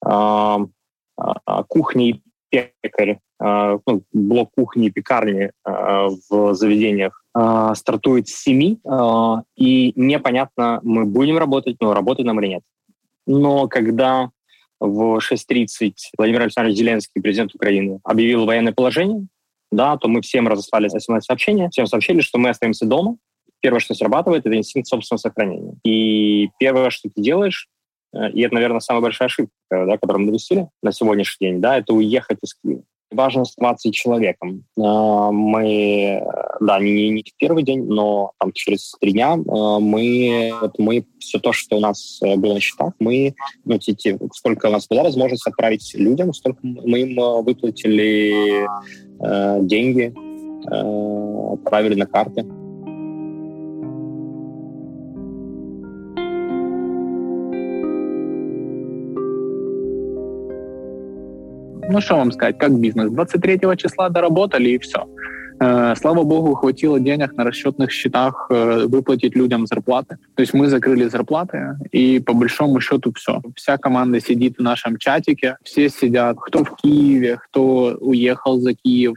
А, 0.04 0.60
а, 1.18 1.64
кухня 1.64 2.10
и 2.10 2.22
пекарь, 2.82 3.20
а, 3.38 3.78
ну, 3.86 4.04
блок 4.14 4.52
кухни 4.56 4.88
и 4.88 4.92
пекарни 4.92 5.52
а, 5.64 6.08
в 6.30 6.54
заведениях 6.56 7.19
а, 7.34 7.76
стартует 7.76 8.28
с 8.28 8.42
7, 8.42 8.78
а, 8.86 9.44
и 9.56 9.94
непонятно, 9.96 10.80
мы 10.84 11.06
будем 11.06 11.38
работать, 11.38 11.78
но 11.80 11.94
работать 11.94 12.26
нам 12.26 12.40
или 12.40 12.48
нет. 12.48 12.64
Но 13.28 13.68
когда 13.68 14.32
в 14.80 15.20
6.30 15.20 15.94
Владимир 16.18 16.42
Александрович 16.42 16.78
Зеленский, 16.78 17.22
президент 17.22 17.54
Украины, 17.54 18.00
объявил 18.04 18.46
военное 18.46 18.74
положение, 18.74 19.28
да, 19.72 19.98
то 19.98 20.08
мы 20.08 20.22
всем 20.22 20.48
разослали 20.48 20.88
смс-сообщения, 20.88 21.70
всем 21.70 21.86
сообщили, 21.86 22.22
что 22.22 22.40
мы 22.40 22.50
остаемся 22.50 22.86
дома. 22.86 23.18
Первое, 23.62 23.80
что 23.80 23.94
срабатывает, 23.94 24.46
это 24.46 24.56
инстинкт 24.56 24.88
собственного 24.88 25.20
сохранения. 25.20 25.76
И 25.84 26.50
первое, 26.60 26.90
что 26.90 27.10
ты 27.10 27.22
делаешь, 27.22 27.68
э, 28.14 28.32
и 28.32 28.42
это, 28.42 28.56
наверное, 28.56 28.80
самая 28.80 29.04
большая 29.04 29.28
ошибка, 29.28 29.52
да, 29.70 29.98
которую 29.98 30.22
мы 30.22 30.28
допустили 30.28 30.70
на 30.82 30.92
сегодняшний 30.92 31.50
день, 31.50 31.62
да, 31.62 31.78
это 31.78 31.94
уехать 31.94 32.40
из 32.42 32.56
Киева 32.56 32.84
важно 33.12 33.42
оставаться 33.42 33.92
человеком. 33.92 34.64
А, 34.78 35.32
мы, 35.32 36.24
да, 36.60 36.80
не, 36.80 37.10
не 37.10 37.22
в 37.22 37.38
первый 37.38 37.64
день, 37.64 37.86
но 37.86 38.32
там 38.40 38.52
через 38.54 38.94
три 39.00 39.14
дня 39.14 39.34
а, 39.34 39.80
мы, 39.80 40.54
вот 40.62 40.78
мы 40.80 41.06
все 41.20 41.40
то, 41.40 41.52
что 41.54 41.78
у 41.78 41.80
нас 41.80 42.20
э, 42.24 42.36
было 42.36 42.54
на 42.54 42.60
счетах, 42.60 42.94
мы, 43.00 43.36
ну, 43.66 43.78
те, 43.78 44.18
сколько 44.34 44.68
у 44.68 44.72
нас 44.72 44.88
была 44.88 45.04
возможность 45.04 45.46
отправить 45.48 45.94
людям, 45.96 46.34
столько 46.34 46.60
мы 46.64 47.02
им 47.02 47.20
э, 47.20 47.42
выплатили 47.42 48.66
э, 49.20 49.60
деньги, 49.62 50.14
э, 50.72 51.54
отправили 51.54 51.96
на 51.96 52.06
карты. 52.06 52.46
Ну 61.90 62.02
что 62.02 62.16
вам 62.16 62.32
сказать, 62.32 62.58
как 62.58 62.80
бизнес? 62.80 63.12
23 63.12 63.60
числа 63.78 64.10
доработали 64.10 64.70
и 64.70 64.78
все. 64.78 65.08
Слава 65.60 66.24
богу, 66.24 66.56
хватило 66.56 67.02
денег 67.02 67.34
на 67.34 67.44
расчетных 67.44 67.92
счетах 67.92 68.50
выплатить 68.50 69.36
людям 69.36 69.68
зарплаты. 69.68 70.18
То 70.36 70.42
есть 70.42 70.54
мы 70.54 70.68
закрыли 70.68 71.10
зарплаты, 71.10 71.76
и 71.92 72.20
по 72.20 72.34
большому 72.34 72.80
счету 72.80 73.12
все. 73.14 73.42
Вся 73.56 73.78
команда 73.78 74.22
сидит 74.22 74.58
в 74.58 74.62
нашем 74.62 74.98
чатике, 74.98 75.58
все 75.64 75.90
сидят, 75.90 76.38
кто 76.40 76.64
в 76.64 76.78
Киеве, 76.78 77.40
кто 77.50 77.98
уехал 78.00 78.60
за 78.60 78.74
Киев. 78.74 79.16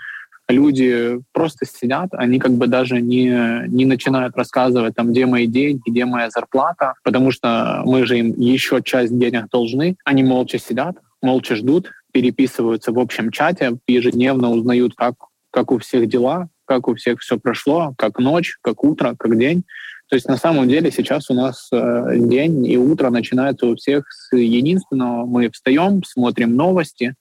Люди 0.48 1.20
просто 1.32 1.64
сидят, 1.64 2.08
они 2.12 2.40
как 2.40 2.50
бы 2.52 2.66
даже 2.66 3.00
не, 3.00 3.68
не 3.68 3.86
начинают 3.86 4.36
рассказывать, 4.36 4.96
там, 4.96 5.12
где 5.12 5.26
мои 5.26 5.46
деньги, 5.46 5.80
где 5.86 6.04
моя 6.04 6.28
зарплата, 6.30 6.94
потому 7.04 7.30
что 7.30 7.82
мы 7.86 8.04
же 8.04 8.18
им 8.18 8.34
еще 8.36 8.82
часть 8.82 9.16
денег 9.16 9.48
должны. 9.48 9.96
Они 10.04 10.24
молча 10.24 10.58
сидят, 10.58 10.96
молча 11.22 11.54
ждут, 11.54 11.92
переписываются 12.12 12.92
в 12.92 12.98
общем 12.98 13.30
чате, 13.30 13.72
ежедневно 13.86 14.50
узнают, 14.50 14.94
как, 14.94 15.14
как 15.50 15.72
у 15.72 15.78
всех 15.78 16.08
дела, 16.08 16.48
как 16.64 16.88
у 16.88 16.94
всех 16.94 17.20
все 17.20 17.38
прошло, 17.38 17.94
как 17.98 18.18
ночь, 18.18 18.58
как 18.62 18.84
утро, 18.84 19.14
как 19.18 19.38
день. 19.38 19.64
То 20.08 20.16
есть 20.16 20.28
на 20.28 20.36
самом 20.36 20.68
деле 20.68 20.90
сейчас 20.90 21.30
у 21.30 21.34
нас 21.34 21.68
э, 21.72 22.16
день 22.18 22.66
и 22.66 22.76
утро 22.76 23.10
начинается 23.10 23.66
у 23.66 23.76
всех 23.76 24.04
с 24.12 24.36
единственного. 24.36 25.24
Мы 25.24 25.50
встаем, 25.50 26.02
смотрим 26.04 26.54
новости, 26.54 27.14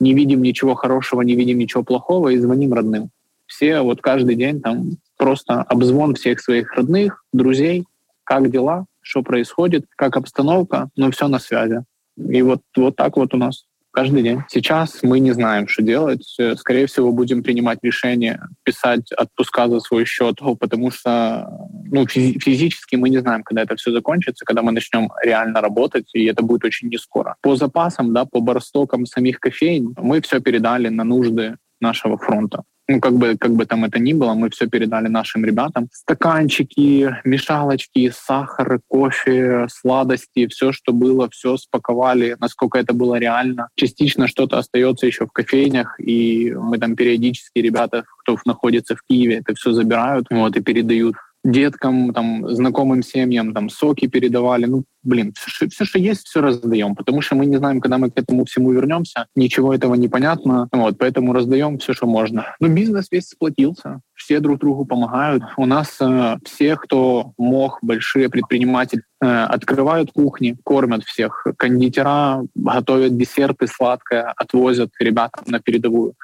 не 0.00 0.12
видим 0.12 0.42
ничего 0.42 0.74
хорошего, 0.74 1.22
не 1.22 1.36
видим 1.36 1.58
ничего 1.58 1.84
плохого 1.84 2.30
и 2.30 2.38
звоним 2.38 2.74
родным. 2.74 3.10
Все 3.46 3.80
вот 3.80 4.02
каждый 4.02 4.34
день 4.34 4.60
там 4.60 4.98
просто 5.16 5.62
обзвон 5.62 6.16
всех 6.16 6.40
своих 6.40 6.72
родных, 6.74 7.24
друзей, 7.32 7.84
как 8.24 8.50
дела, 8.50 8.86
что 9.00 9.22
происходит, 9.22 9.86
как 9.94 10.16
обстановка, 10.16 10.88
но 10.96 11.10
все 11.12 11.28
на 11.28 11.38
связи. 11.38 11.84
И 12.16 12.42
вот, 12.42 12.60
вот 12.76 12.96
так 12.96 13.16
вот 13.16 13.34
у 13.34 13.36
нас 13.36 13.66
каждый 13.96 14.22
день. 14.22 14.42
Сейчас 14.48 15.02
мы 15.02 15.20
не 15.20 15.32
знаем, 15.32 15.66
что 15.68 15.82
делать. 15.82 16.36
Скорее 16.58 16.86
всего, 16.86 17.12
будем 17.12 17.42
принимать 17.42 17.78
решение 17.82 18.40
писать 18.62 19.10
отпуска 19.12 19.68
за 19.68 19.80
свой 19.80 20.04
счет, 20.04 20.36
потому 20.60 20.90
что 20.90 21.48
ну, 21.90 22.06
физически 22.06 22.96
мы 22.96 23.08
не 23.08 23.18
знаем, 23.18 23.42
когда 23.42 23.62
это 23.62 23.74
все 23.76 23.92
закончится, 23.92 24.44
когда 24.44 24.60
мы 24.60 24.72
начнем 24.72 25.10
реально 25.24 25.62
работать, 25.62 26.10
и 26.12 26.26
это 26.26 26.42
будет 26.42 26.64
очень 26.64 26.88
не 26.88 26.98
скоро. 26.98 27.36
По 27.40 27.56
запасам, 27.56 28.12
да, 28.12 28.26
по 28.26 28.40
барстокам 28.40 29.06
самих 29.06 29.40
кофеин 29.40 29.94
мы 29.96 30.20
все 30.20 30.40
передали 30.40 30.88
на 30.88 31.04
нужды 31.04 31.56
нашего 31.80 32.18
фронта 32.18 32.64
ну, 32.88 33.00
как 33.00 33.14
бы, 33.14 33.36
как 33.36 33.52
бы 33.52 33.66
там 33.66 33.84
это 33.84 33.98
ни 33.98 34.12
было, 34.12 34.34
мы 34.34 34.50
все 34.50 34.68
передали 34.68 35.08
нашим 35.08 35.44
ребятам. 35.44 35.88
Стаканчики, 35.92 37.16
мешалочки, 37.24 38.12
сахар, 38.14 38.80
кофе, 38.88 39.66
сладости, 39.68 40.46
все, 40.46 40.72
что 40.72 40.92
было, 40.92 41.28
все 41.30 41.56
спаковали, 41.56 42.36
насколько 42.40 42.78
это 42.78 42.94
было 42.94 43.16
реально. 43.16 43.68
Частично 43.74 44.28
что-то 44.28 44.58
остается 44.58 45.06
еще 45.06 45.26
в 45.26 45.32
кофейнях, 45.32 45.98
и 45.98 46.52
мы 46.54 46.78
там 46.78 46.94
периодически 46.94 47.58
ребята, 47.58 48.04
кто 48.20 48.36
находится 48.44 48.94
в 48.94 49.02
Киеве, 49.08 49.38
это 49.38 49.54
все 49.54 49.72
забирают 49.72 50.26
вот, 50.30 50.56
и 50.56 50.60
передают 50.60 51.16
деткам, 51.46 52.12
там, 52.12 52.48
знакомым 52.48 53.02
семьям, 53.02 53.54
там, 53.54 53.68
соки 53.70 54.08
передавали. 54.08 54.66
Ну, 54.66 54.84
блин, 55.02 55.32
все, 55.36 55.84
что 55.84 55.98
есть, 55.98 56.26
все 56.26 56.40
раздаем, 56.40 56.94
потому 56.94 57.22
что 57.22 57.36
мы 57.36 57.46
не 57.46 57.56
знаем, 57.56 57.80
когда 57.80 57.98
мы 57.98 58.10
к 58.10 58.18
этому 58.18 58.44
всему 58.44 58.72
вернемся, 58.72 59.26
ничего 59.36 59.72
этого 59.72 59.94
не 59.94 60.08
понятно, 60.08 60.68
вот, 60.72 60.98
поэтому 60.98 61.32
раздаем 61.32 61.78
все, 61.78 61.92
что 61.92 62.06
можно. 62.06 62.56
Ну, 62.60 62.68
бизнес 62.68 63.06
весь 63.10 63.28
сплотился, 63.28 64.00
все 64.14 64.40
друг 64.40 64.58
другу 64.58 64.84
помогают. 64.84 65.44
У 65.56 65.66
нас 65.66 65.96
э, 66.00 66.36
все, 66.44 66.76
кто 66.76 67.32
мог, 67.38 67.78
большие 67.82 68.28
предприниматели, 68.28 69.02
э, 69.20 69.26
открывают 69.26 70.10
кухни, 70.12 70.56
кормят 70.64 71.04
всех. 71.04 71.46
Кондитера 71.56 72.42
готовят 72.54 73.16
десерты 73.16 73.68
сладкое, 73.68 74.32
отвозят 74.36 74.90
ребятам 74.98 75.44
на 75.46 75.60
передовую. 75.60 76.14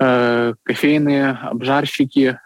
Э, 0.00 0.54
кофейные 0.64 1.30
обжарщики 1.30 2.38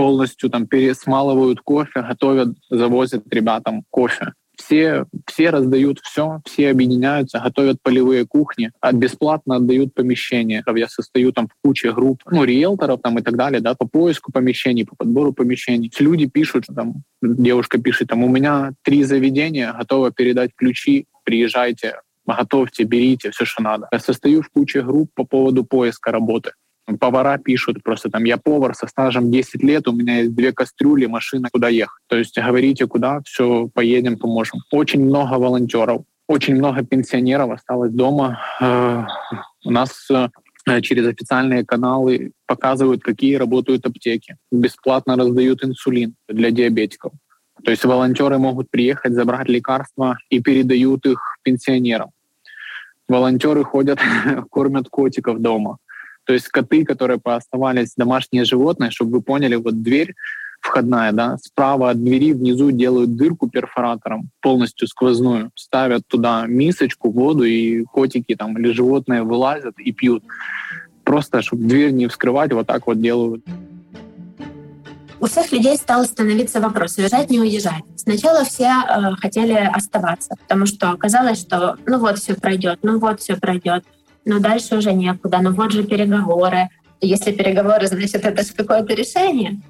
полностью 0.00 0.48
там 0.48 0.66
пересмалывают 0.66 1.60
кофе, 1.60 2.00
готовят, 2.00 2.56
завозят 2.70 3.22
ребятам 3.30 3.84
кофе. 3.90 4.32
Все, 4.56 5.04
все 5.26 5.50
раздают 5.50 6.00
все, 6.02 6.40
все 6.46 6.70
объединяются, 6.70 7.38
готовят 7.38 7.82
полевые 7.82 8.26
кухни, 8.26 8.70
а 8.80 8.92
бесплатно 8.92 9.56
отдают 9.56 9.92
помещения. 9.92 10.64
Я 10.74 10.88
состою 10.88 11.32
там 11.32 11.48
в 11.48 11.52
куче 11.62 11.92
групп, 11.92 12.22
ну, 12.30 12.44
риэлторов 12.44 13.00
там 13.02 13.18
и 13.18 13.22
так 13.22 13.36
далее, 13.36 13.60
да, 13.60 13.74
по 13.74 13.86
поиску 13.86 14.32
помещений, 14.32 14.86
по 14.86 14.96
подбору 14.96 15.34
помещений. 15.34 15.92
Люди 15.98 16.26
пишут, 16.26 16.64
там, 16.74 17.02
девушка 17.20 17.78
пишет, 17.78 18.08
там, 18.08 18.24
у 18.24 18.28
меня 18.28 18.72
три 18.82 19.04
заведения, 19.04 19.74
готова 19.74 20.12
передать 20.12 20.52
ключи, 20.56 21.04
приезжайте, 21.24 22.00
готовьте, 22.26 22.84
берите, 22.84 23.32
все, 23.32 23.44
что 23.44 23.62
надо. 23.62 23.86
Я 23.92 23.98
состою 23.98 24.40
в 24.40 24.48
куче 24.48 24.80
групп 24.80 25.10
по 25.14 25.24
поводу 25.24 25.62
поиска 25.62 26.10
работы 26.10 26.52
повара 26.98 27.38
пишут 27.38 27.82
просто 27.82 28.10
там, 28.10 28.24
я 28.24 28.36
повар 28.36 28.74
со 28.74 28.86
стажем 28.86 29.30
10 29.30 29.62
лет, 29.62 29.88
у 29.88 29.92
меня 29.92 30.18
есть 30.18 30.34
две 30.34 30.52
кастрюли, 30.52 31.06
машина, 31.06 31.48
куда 31.52 31.68
ехать. 31.68 32.02
То 32.08 32.16
есть 32.16 32.38
говорите, 32.38 32.86
куда, 32.86 33.20
все, 33.24 33.68
поедем, 33.72 34.18
поможем. 34.18 34.60
Очень 34.70 35.04
много 35.04 35.34
волонтеров, 35.34 36.02
очень 36.26 36.54
много 36.54 36.84
пенсионеров 36.84 37.50
осталось 37.50 37.92
дома. 37.92 38.40
Э, 38.60 39.04
у 39.64 39.70
нас 39.70 40.08
э, 40.10 40.28
через 40.80 41.06
официальные 41.06 41.64
каналы 41.64 42.32
показывают, 42.46 43.02
какие 43.02 43.34
работают 43.34 43.84
аптеки. 43.86 44.36
Бесплатно 44.52 45.16
раздают 45.16 45.64
инсулин 45.64 46.14
для 46.28 46.50
диабетиков. 46.50 47.12
То 47.64 47.70
есть 47.70 47.84
волонтеры 47.84 48.38
могут 48.38 48.70
приехать, 48.70 49.12
забрать 49.12 49.48
лекарства 49.48 50.18
и 50.28 50.40
передают 50.40 51.04
их 51.06 51.20
пенсионерам. 51.42 52.10
Волонтеры 53.08 53.64
ходят, 53.64 53.98
кормят 54.50 54.88
котиков 54.88 55.40
дома. 55.40 55.78
То 56.24 56.32
есть 56.32 56.48
коты, 56.48 56.84
которые 56.84 57.18
пооставались, 57.18 57.94
домашние 57.96 58.44
животные, 58.44 58.90
чтобы 58.90 59.12
вы 59.12 59.22
поняли, 59.22 59.56
вот 59.56 59.82
дверь 59.82 60.14
входная, 60.60 61.12
да, 61.12 61.38
справа 61.38 61.90
от 61.90 62.02
двери 62.02 62.32
внизу 62.32 62.70
делают 62.70 63.16
дырку 63.16 63.48
перфоратором, 63.48 64.30
полностью 64.40 64.86
сквозную, 64.88 65.50
ставят 65.54 66.06
туда 66.06 66.46
мисочку, 66.46 67.10
воду, 67.10 67.44
и 67.44 67.84
котики 67.84 68.34
там 68.36 68.56
или 68.58 68.72
животные 68.72 69.22
вылазят 69.22 69.78
и 69.78 69.92
пьют. 69.92 70.22
Просто, 71.04 71.42
чтобы 71.42 71.64
дверь 71.64 71.92
не 71.92 72.06
вскрывать, 72.06 72.52
вот 72.52 72.66
так 72.66 72.86
вот 72.86 73.00
делают. 73.00 73.44
У 75.18 75.26
всех 75.26 75.52
людей 75.52 75.76
стал 75.76 76.04
становиться 76.04 76.60
вопрос, 76.60 76.96
уезжать, 76.96 77.28
не 77.28 77.40
уезжать. 77.40 77.82
Сначала 77.94 78.42
все 78.44 78.64
э, 78.64 79.12
хотели 79.20 79.52
оставаться, 79.52 80.34
потому 80.40 80.64
что 80.64 80.96
казалось, 80.96 81.38
что 81.38 81.76
ну 81.84 81.98
вот 81.98 82.18
все 82.18 82.34
пройдет, 82.34 82.78
ну 82.82 82.98
вот 82.98 83.20
все 83.20 83.36
пройдет 83.36 83.84
но 84.24 84.38
дальше 84.38 84.76
уже 84.76 84.92
некуда. 84.92 85.38
Ну 85.42 85.52
вот 85.52 85.72
же 85.72 85.84
переговоры. 85.84 86.68
Если 87.00 87.32
переговоры, 87.32 87.86
значит, 87.86 88.24
это 88.24 88.42
же 88.42 88.52
какое-то 88.52 88.94
решение. 88.94 89.60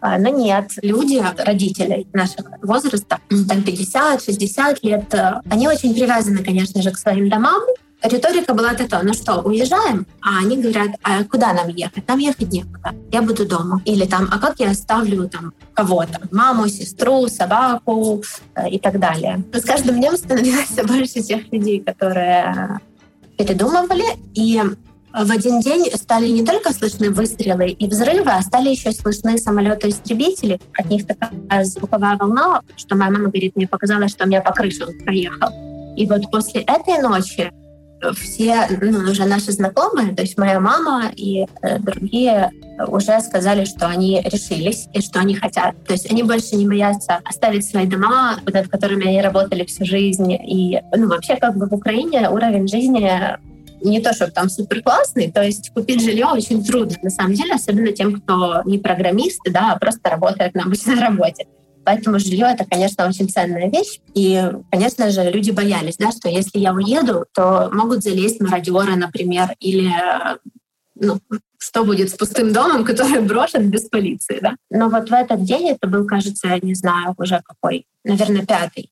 А, 0.00 0.18
но 0.18 0.28
нет, 0.28 0.70
люди, 0.82 1.20
родители 1.38 2.06
нашего 2.12 2.56
возраста, 2.62 3.18
там 3.28 3.58
50-60 3.58 4.78
лет, 4.82 5.12
э, 5.14 5.40
они 5.50 5.66
очень 5.66 5.92
привязаны, 5.92 6.44
конечно 6.44 6.82
же, 6.82 6.92
к 6.92 6.98
своим 6.98 7.28
домам. 7.28 7.60
Риторика 8.00 8.54
была 8.54 8.74
такая, 8.74 9.02
ну 9.02 9.12
что, 9.12 9.40
уезжаем? 9.40 10.06
А 10.20 10.38
они 10.38 10.56
говорят, 10.56 10.90
а 11.02 11.24
куда 11.24 11.52
нам 11.52 11.68
ехать? 11.68 12.06
Нам 12.06 12.18
ехать 12.18 12.52
некуда. 12.52 12.94
Я 13.10 13.22
буду 13.22 13.44
дома. 13.44 13.82
Или 13.84 14.06
там, 14.06 14.28
а 14.30 14.38
как 14.38 14.60
я 14.60 14.70
оставлю 14.70 15.28
там 15.28 15.52
кого-то? 15.74 16.20
Маму, 16.30 16.68
сестру, 16.68 17.26
собаку 17.26 18.22
э, 18.54 18.70
и 18.70 18.78
так 18.78 19.00
далее. 19.00 19.42
С 19.52 19.64
каждым 19.64 19.96
днем 19.96 20.16
становилось 20.16 20.70
больше 20.86 21.22
тех 21.22 21.52
людей, 21.52 21.80
которые 21.80 22.80
передумывали, 23.38 24.04
и 24.34 24.60
в 25.14 25.30
один 25.30 25.60
день 25.60 25.86
стали 25.94 26.28
не 26.28 26.44
только 26.44 26.72
слышны 26.72 27.10
выстрелы 27.10 27.70
и 27.70 27.86
взрывы, 27.86 28.30
а 28.30 28.42
стали 28.42 28.70
еще 28.70 28.92
слышны 28.92 29.38
самолеты-истребители. 29.38 30.60
От 30.74 30.90
них 30.90 31.06
такая 31.06 31.64
звуковая 31.64 32.16
волна, 32.16 32.60
что 32.76 32.96
моя 32.96 33.10
мама 33.10 33.28
говорит, 33.28 33.56
мне 33.56 33.66
показалось, 33.66 34.10
что 34.10 34.24
у 34.24 34.26
меня 34.26 34.42
по 34.42 34.52
крыше 34.52 34.86
проехал. 35.04 35.48
И 35.96 36.06
вот 36.06 36.30
после 36.30 36.60
этой 36.62 37.00
ночи 37.00 37.50
все 38.14 38.66
ну, 38.80 39.10
уже 39.10 39.24
наши 39.24 39.52
знакомые, 39.52 40.14
то 40.14 40.22
есть 40.22 40.38
моя 40.38 40.60
мама 40.60 41.10
и 41.14 41.46
э, 41.62 41.78
другие 41.78 42.50
уже 42.86 43.20
сказали, 43.20 43.64
что 43.64 43.86
они 43.86 44.22
решились 44.24 44.88
и 44.92 45.00
что 45.00 45.20
они 45.20 45.34
хотят. 45.34 45.74
То 45.84 45.94
есть 45.94 46.10
они 46.10 46.22
больше 46.22 46.54
не 46.56 46.66
боятся 46.66 47.20
оставить 47.24 47.68
свои 47.68 47.86
дома, 47.86 48.38
над 48.46 48.68
которыми 48.68 49.08
они 49.08 49.20
работали 49.20 49.64
всю 49.64 49.84
жизнь. 49.84 50.32
И 50.32 50.80
ну, 50.96 51.08
вообще 51.08 51.36
как 51.36 51.56
бы 51.56 51.66
в 51.66 51.74
Украине 51.74 52.30
уровень 52.30 52.68
жизни 52.68 53.10
не 53.80 54.00
то, 54.00 54.12
что 54.12 54.30
там 54.30 54.48
супер 54.48 54.82
классный, 54.82 55.30
то 55.30 55.42
есть 55.42 55.70
купить 55.72 56.02
жилье 56.02 56.26
очень 56.26 56.64
трудно, 56.64 56.96
на 57.02 57.10
самом 57.10 57.34
деле, 57.34 57.54
особенно 57.54 57.92
тем, 57.92 58.20
кто 58.20 58.62
не 58.64 58.78
программисты, 58.78 59.50
да, 59.50 59.72
а 59.72 59.78
просто 59.78 60.10
работает 60.10 60.54
на 60.54 60.64
обычной 60.64 61.00
работе. 61.00 61.46
Поэтому 61.88 62.18
жилье 62.18 62.48
это, 62.52 62.66
конечно, 62.66 63.08
очень 63.08 63.30
ценная 63.30 63.70
вещь. 63.70 63.98
И, 64.12 64.52
конечно 64.70 65.10
же, 65.10 65.30
люди 65.30 65.52
боялись, 65.52 65.96
да, 65.96 66.12
что 66.12 66.28
если 66.28 66.58
я 66.58 66.74
уеду, 66.74 67.24
то 67.32 67.70
могут 67.72 68.02
залезть 68.02 68.42
мародеры, 68.42 68.94
например, 68.94 69.54
или 69.58 69.90
ну, 70.96 71.18
что 71.56 71.84
будет 71.84 72.10
с 72.10 72.12
пустым 72.12 72.52
домом, 72.52 72.84
который 72.90 73.22
брошен 73.22 73.70
без 73.70 73.88
полиции, 73.88 74.38
да. 74.42 74.56
Но 74.68 74.90
вот 74.90 75.08
в 75.08 75.12
этот 75.14 75.44
день, 75.44 75.70
это 75.70 75.88
был, 75.88 76.06
кажется, 76.06 76.48
я 76.48 76.58
не 76.58 76.74
знаю 76.74 77.14
уже 77.16 77.40
какой, 77.42 77.86
наверное, 78.04 78.44
пятый, 78.44 78.90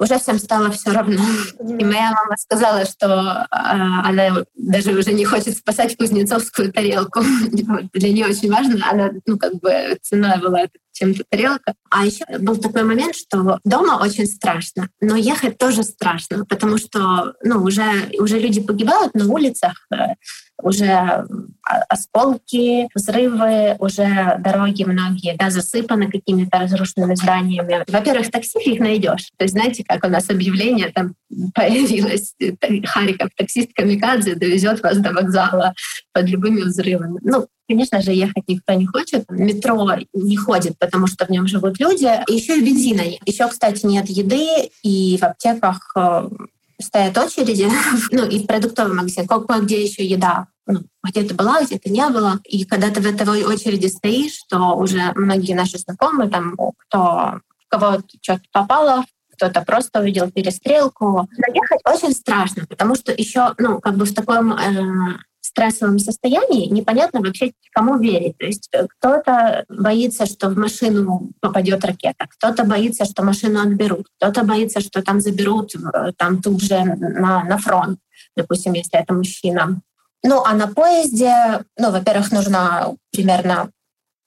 уже 0.00 0.18
всем 0.18 0.38
стало 0.38 0.70
все 0.70 0.90
равно. 0.90 1.22
И 1.60 1.84
моя 1.84 2.12
мама 2.12 2.36
сказала, 2.38 2.86
что 2.86 3.06
э, 3.06 3.46
она 3.50 4.44
даже 4.56 4.92
уже 4.92 5.12
не 5.12 5.26
хочет 5.26 5.56
спасать 5.56 5.96
кузнецовскую 5.98 6.72
тарелку. 6.72 7.20
Для 7.92 8.08
нее 8.10 8.26
очень 8.26 8.50
важно, 8.50 8.82
она, 8.90 9.10
ну, 9.26 9.38
как 9.38 9.54
бы 9.60 9.98
цена 10.00 10.38
была 10.38 10.66
чем-то 10.98 11.24
тарелка. 11.28 11.74
А 11.90 12.04
еще 12.04 12.24
был 12.38 12.56
такой 12.56 12.82
момент, 12.82 13.14
что 13.14 13.58
дома 13.64 13.98
очень 14.02 14.26
страшно, 14.26 14.88
но 15.00 15.16
ехать 15.16 15.58
тоже 15.58 15.82
страшно, 15.82 16.44
потому 16.44 16.78
что, 16.78 17.34
ну, 17.42 17.62
уже, 17.62 18.10
уже 18.18 18.38
люди 18.38 18.60
погибают 18.60 19.14
на 19.14 19.26
улицах, 19.26 19.86
э, 19.92 20.14
уже 20.62 21.24
осколки, 21.88 22.88
взрывы, 22.94 23.76
уже 23.78 24.36
дороги 24.40 24.84
многие 24.84 25.36
да, 25.36 25.50
засыпаны 25.50 26.10
какими-то 26.10 26.58
разрушенными 26.58 27.14
зданиями. 27.14 27.84
Во-первых, 27.86 28.30
такси 28.30 28.58
их 28.64 28.80
найдешь. 28.80 29.30
То 29.36 29.44
есть 29.44 29.54
знаете, 29.54 29.84
как 29.86 30.04
у 30.04 30.08
нас 30.08 30.28
объявление 30.30 30.90
там 30.90 31.14
появилось, 31.54 32.34
Хариков, 32.86 33.30
таксист 33.36 33.72
Камикадзе 33.74 34.34
довезет 34.34 34.82
вас 34.82 34.98
до 34.98 35.12
вокзала 35.12 35.74
под 36.12 36.28
любыми 36.28 36.62
взрывами. 36.62 37.18
Ну, 37.22 37.46
Конечно 37.68 38.00
же, 38.00 38.12
ехать 38.12 38.48
никто 38.48 38.72
не 38.72 38.86
хочет. 38.86 39.26
Метро 39.28 39.86
не 40.14 40.36
ходит, 40.36 40.78
потому 40.78 41.06
что 41.06 41.26
в 41.26 41.30
нем 41.30 41.46
живут 41.46 41.78
люди. 41.78 42.06
Еще 42.32 42.58
и 42.58 42.64
бензина. 42.64 43.02
Еще, 43.26 43.46
кстати, 43.46 43.84
нет 43.84 44.08
еды, 44.08 44.70
и 44.82 45.18
в 45.18 45.24
аптеках 45.24 45.92
э, 45.94 46.28
стоят 46.80 47.18
очереди, 47.18 47.68
ну 48.10 48.24
и 48.24 48.42
в 48.42 48.46
продуктовый 48.46 48.94
магазин, 48.94 49.26
где 49.62 49.82
еще 49.84 50.04
еда. 50.04 50.46
Ну, 50.66 50.80
где-то 51.02 51.34
была, 51.34 51.62
где-то 51.62 51.90
не 51.90 52.08
было. 52.08 52.40
И 52.44 52.64
когда 52.64 52.90
ты 52.90 53.00
в 53.00 53.06
этой 53.06 53.44
очереди 53.44 53.86
стоишь, 53.86 54.42
то 54.48 54.74
уже 54.76 55.12
многие 55.14 55.54
наши 55.54 55.78
знакомые, 55.78 56.30
там, 56.30 56.56
кто, 56.78 57.40
кого 57.68 58.00
что-то 58.22 58.42
попало, 58.52 59.04
кто-то 59.34 59.60
просто 59.62 60.00
увидел 60.00 60.30
перестрелку. 60.30 61.28
Доехать 61.36 61.80
очень 61.84 62.12
страшно, 62.12 62.66
потому 62.66 62.96
что 62.96 63.12
еще, 63.12 63.54
ну, 63.58 63.80
как 63.80 63.96
бы 63.96 64.04
в 64.04 64.14
таком 64.14 64.52
э, 64.52 65.18
стрессовом 65.48 65.98
состоянии 65.98 66.68
непонятно 66.68 67.20
вообще, 67.20 67.52
кому 67.72 67.98
верить. 67.98 68.36
То 68.38 68.46
есть 68.46 68.68
э, 68.72 68.86
кто-то 68.86 69.64
боится, 69.68 70.26
что 70.26 70.48
в 70.48 70.56
машину 70.56 71.30
попадет 71.40 71.84
ракета, 71.84 72.26
кто-то 72.28 72.64
боится, 72.64 73.04
что 73.04 73.24
машину 73.24 73.60
отберут, 73.60 74.06
кто-то 74.16 74.44
боится, 74.44 74.80
что 74.80 75.02
там 75.02 75.20
заберут 75.20 75.74
э, 75.74 76.12
там 76.16 76.40
тут 76.42 76.62
же 76.62 76.82
на, 76.84 77.44
на 77.44 77.58
фронт, 77.58 77.98
допустим, 78.36 78.74
если 78.74 79.00
это 79.00 79.14
мужчина. 79.14 79.80
Ну, 80.22 80.42
а 80.44 80.54
на 80.54 80.66
поезде, 80.68 81.64
ну, 81.78 81.90
во-первых, 81.90 82.32
нужно 82.32 82.96
примерно 83.12 83.70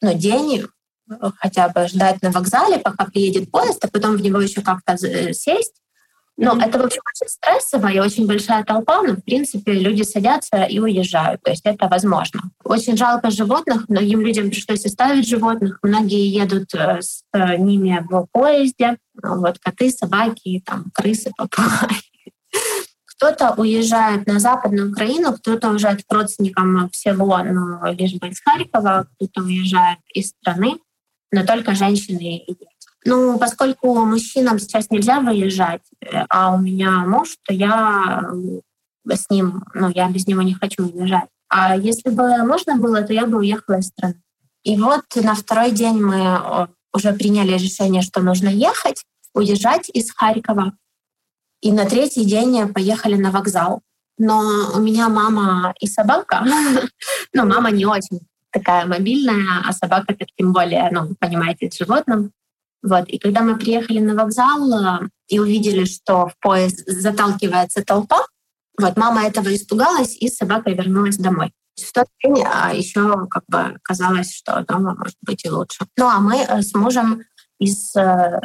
ну, 0.01 0.13
день 0.13 0.63
э, 1.09 1.29
хотя 1.37 1.69
бы 1.69 1.87
ждать 1.87 2.21
на 2.21 2.31
вокзале, 2.31 2.79
пока 2.79 3.05
приедет 3.05 3.51
поезд, 3.51 3.83
а 3.85 3.87
потом 3.87 4.17
в 4.17 4.21
него 4.21 4.41
еще 4.41 4.61
как-то 4.61 4.97
сесть. 4.97 5.80
Ну, 6.37 6.55
mm-hmm. 6.55 6.65
это, 6.65 6.79
в 6.79 6.85
общем, 6.85 7.01
очень 7.13 7.29
стрессово 7.29 7.87
и 7.91 7.99
очень 7.99 8.25
большая 8.25 8.63
толпа, 8.63 9.01
но, 9.03 9.13
в 9.13 9.23
принципе, 9.23 9.73
люди 9.73 10.03
садятся 10.03 10.63
и 10.63 10.79
уезжают. 10.79 11.41
То 11.43 11.51
есть 11.51 11.65
это 11.65 11.87
возможно. 11.87 12.41
Очень 12.63 12.97
жалко 12.97 13.29
животных. 13.29 13.87
Многим 13.89 14.21
людям 14.21 14.49
пришлось 14.49 14.85
оставить 14.85 15.27
животных. 15.27 15.79
Многие 15.83 16.27
едут 16.27 16.73
э, 16.73 17.01
с 17.01 17.23
э, 17.33 17.57
ними 17.57 18.05
в 18.09 18.27
поезде. 18.31 18.97
Вот 19.21 19.59
коты, 19.59 19.91
собаки, 19.91 20.63
там, 20.65 20.85
крысы, 20.93 21.31
попугаи. 21.37 21.97
Кто-то 23.05 23.53
уезжает 23.57 24.25
на 24.25 24.39
Западную 24.39 24.89
Украину, 24.89 25.33
кто-то 25.33 25.69
уезжает 25.69 26.03
к 26.03 26.11
родственникам 26.11 26.89
всего, 26.89 27.37
ну, 27.43 27.93
лишь 27.93 28.15
бы 28.15 28.29
из 28.29 28.41
Харькова, 28.41 29.05
кто-то 29.15 29.43
уезжает 29.43 29.99
из 30.11 30.29
страны, 30.29 30.79
но 31.31 31.45
только 31.45 31.75
женщины 31.75 32.37
и 32.37 32.55
дети. 32.55 32.70
Ну, 33.03 33.39
поскольку 33.39 34.05
мужчинам 34.05 34.59
сейчас 34.59 34.89
нельзя 34.89 35.19
выезжать, 35.19 35.81
э, 36.01 36.25
а 36.29 36.53
у 36.53 36.59
меня 36.59 37.05
муж, 37.05 37.37
то 37.45 37.53
я 37.53 38.23
э, 39.09 39.15
с 39.15 39.29
ним, 39.29 39.63
ну, 39.73 39.89
я 39.89 40.09
без 40.09 40.27
него 40.27 40.41
не 40.41 40.53
хочу 40.53 40.83
уезжать. 40.83 41.29
А 41.49 41.75
если 41.75 42.09
бы 42.09 42.37
можно 42.45 42.77
было, 42.77 43.01
то 43.01 43.13
я 43.13 43.25
бы 43.25 43.39
уехала 43.39 43.79
из 43.79 43.87
страны. 43.87 44.21
И 44.63 44.77
вот 44.77 45.03
на 45.15 45.33
второй 45.33 45.71
день 45.71 45.99
мы 46.01 46.69
уже 46.93 47.13
приняли 47.13 47.53
решение, 47.53 48.01
что 48.01 48.21
нужно 48.21 48.49
ехать, 48.49 49.03
уезжать 49.33 49.89
из 49.89 50.11
Харькова. 50.11 50.73
И 51.61 51.71
на 51.71 51.85
третий 51.85 52.25
день 52.25 52.71
поехали 52.71 53.15
на 53.15 53.31
вокзал. 53.31 53.81
Но 54.17 54.71
у 54.75 54.79
меня 54.79 55.09
мама 55.09 55.73
и 55.79 55.87
собака. 55.87 56.45
ну, 57.33 57.45
мама 57.45 57.71
не 57.71 57.85
очень 57.85 58.19
такая 58.51 58.85
мобильная, 58.85 59.63
а 59.65 59.73
собака 59.73 60.13
так 60.13 60.27
тем 60.37 60.53
более, 60.53 60.89
ну, 60.91 61.15
понимаете, 61.19 61.71
с 61.71 61.77
животным. 61.77 62.31
Вот. 62.83 63.07
И 63.09 63.17
когда 63.19 63.41
мы 63.41 63.57
приехали 63.57 63.99
на 63.99 64.15
вокзал 64.15 64.71
э, 64.73 65.09
и 65.27 65.39
увидели, 65.39 65.85
что 65.85 66.27
в 66.27 66.37
поезд 66.39 66.83
заталкивается 66.87 67.83
толпа, 67.83 68.25
вот 68.79 68.97
мама 68.97 69.25
этого 69.25 69.53
испугалась 69.53 70.15
и 70.17 70.27
с 70.27 70.37
собакой 70.37 70.73
вернулась 70.73 71.17
домой. 71.17 71.53
В 71.75 71.93
тот 71.93 72.07
день 72.23 72.43
а, 72.45 72.73
еще 72.73 73.27
как 73.27 73.43
бы 73.47 73.77
казалось, 73.83 74.33
что 74.33 74.63
дома 74.67 74.95
может 74.95 75.17
быть 75.21 75.45
и 75.45 75.49
лучше. 75.49 75.85
Ну 75.97 76.05
а 76.05 76.19
мы 76.19 76.37
э, 76.37 76.61
с 76.61 76.73
мужем 76.73 77.23
и 77.59 77.67
с 77.67 77.95
э, 77.95 78.41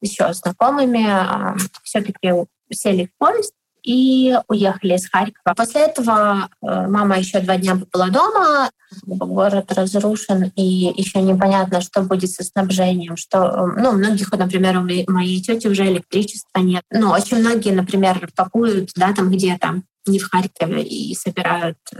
еще 0.00 0.32
знакомыми 0.34 1.58
все-таки 1.82 2.32
сели 2.70 3.06
в 3.06 3.18
поезд 3.18 3.54
и 3.84 4.34
уехали 4.48 4.94
из 4.94 5.08
Харькова. 5.08 5.54
После 5.54 5.82
этого 5.82 6.48
э, 6.62 6.86
мама 6.88 7.18
еще 7.18 7.40
два 7.40 7.56
дня 7.56 7.78
была 7.92 8.08
дома, 8.08 8.70
город 9.02 9.72
разрушен, 9.72 10.52
и 10.56 10.92
еще 10.96 11.20
непонятно, 11.20 11.80
что 11.80 12.02
будет 12.02 12.30
со 12.30 12.42
снабжением, 12.42 13.16
что, 13.16 13.38
э, 13.38 13.80
ну, 13.80 13.92
многих, 13.92 14.32
например, 14.32 14.78
у 14.78 15.12
моей 15.12 15.40
тети 15.42 15.66
уже 15.68 15.86
электричества 15.86 16.60
нет. 16.60 16.82
Ну, 16.90 17.10
очень 17.10 17.38
многие, 17.38 17.72
например, 17.72 18.28
пакуют, 18.34 18.90
да, 18.96 19.12
там 19.12 19.30
где-то, 19.30 19.82
не 20.06 20.18
в 20.18 20.30
Харькове, 20.30 20.82
и 20.82 21.14
собирают 21.14 21.78
э, 21.92 21.98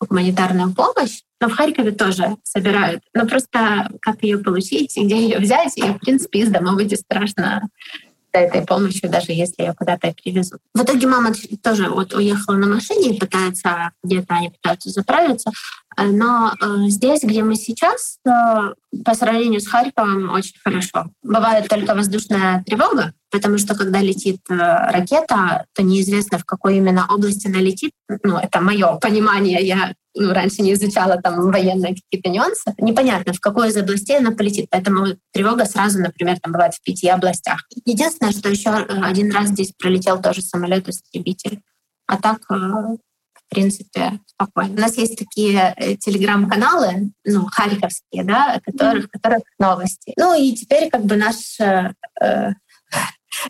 гуманитарную 0.00 0.72
помощь, 0.72 1.20
но 1.40 1.48
в 1.48 1.52
Харькове 1.52 1.92
тоже 1.92 2.36
собирают. 2.42 3.02
Но 3.14 3.26
просто 3.26 3.90
как 4.00 4.22
ее 4.22 4.38
получить, 4.38 4.96
где 4.96 5.22
ее 5.22 5.38
взять, 5.38 5.76
и, 5.76 5.82
в 5.82 5.98
принципе, 5.98 6.40
из 6.40 6.50
дома 6.50 6.72
выйти 6.72 6.94
страшно 6.94 7.68
этой 8.38 8.62
помощью, 8.62 9.10
даже 9.10 9.32
если 9.32 9.62
ее 9.62 9.74
куда-то 9.74 10.12
привезут. 10.22 10.60
В 10.74 10.82
итоге 10.82 11.06
мама 11.06 11.32
тоже 11.62 11.88
вот 11.88 12.14
уехала 12.14 12.56
на 12.56 12.66
машине 12.66 13.10
и 13.10 13.18
пытается, 13.18 13.90
где-то 14.02 14.34
они 14.34 14.50
пытаются 14.50 14.90
заправиться. 14.90 15.50
Э, 15.96 16.04
но 16.04 16.52
э, 16.60 16.88
здесь, 16.88 17.22
где 17.22 17.42
мы 17.42 17.56
сейчас, 17.56 18.18
э, 18.26 18.30
по 19.04 19.14
сравнению 19.14 19.60
с 19.60 19.68
Харьковом, 19.68 20.30
очень 20.30 20.54
хорошо. 20.62 21.06
Бывает 21.22 21.68
только 21.68 21.94
воздушная 21.94 22.62
тревога, 22.64 23.12
потому 23.30 23.58
что 23.58 23.74
когда 23.74 24.00
летит 24.00 24.40
э, 24.48 24.54
ракета, 24.54 25.66
то 25.74 25.82
неизвестно, 25.82 26.38
в 26.38 26.44
какой 26.44 26.76
именно 26.76 27.06
области 27.08 27.46
она 27.46 27.58
летит. 27.58 27.92
Ну, 28.22 28.36
это 28.36 28.60
мое 28.60 28.96
понимание. 28.96 29.64
Я 29.64 29.94
ну, 30.14 30.32
раньше 30.32 30.62
не 30.62 30.72
изучала 30.74 31.20
там 31.20 31.50
военные 31.50 31.94
какие-то 31.94 32.30
нюансы. 32.30 32.74
Непонятно, 32.78 33.32
в 33.32 33.40
какой 33.40 33.68
из 33.68 33.76
областей 33.76 34.18
она 34.18 34.32
полетит. 34.32 34.68
Поэтому 34.70 35.06
тревога 35.32 35.64
сразу, 35.66 36.00
например, 36.00 36.38
там 36.40 36.52
бывает 36.52 36.74
в 36.74 36.82
пяти 36.82 37.08
областях. 37.08 37.64
Единственное, 37.84 38.32
что 38.32 38.48
еще 38.48 38.70
э, 38.70 39.02
один 39.02 39.30
раз 39.32 39.48
здесь 39.48 39.72
пролетел 39.72 40.20
тоже 40.20 40.42
самолет 40.42 40.88
истребитель. 40.88 41.60
А 42.06 42.16
так, 42.16 42.38
э, 42.50 42.54
в 42.54 42.98
принципе, 43.48 44.20
спокойно. 44.26 44.74
У 44.74 44.80
нас 44.80 44.96
есть 44.96 45.18
такие 45.18 45.74
телеграм-каналы, 46.00 47.12
ну, 47.24 47.46
харьковские, 47.46 48.24
да, 48.24 48.60
которых, 48.64 49.06
в 49.06 49.10
которых 49.10 49.42
новости. 49.58 50.12
Ну 50.16 50.40
и 50.40 50.54
теперь 50.54 50.88
как 50.88 51.04
бы 51.04 51.16
наш 51.16 51.58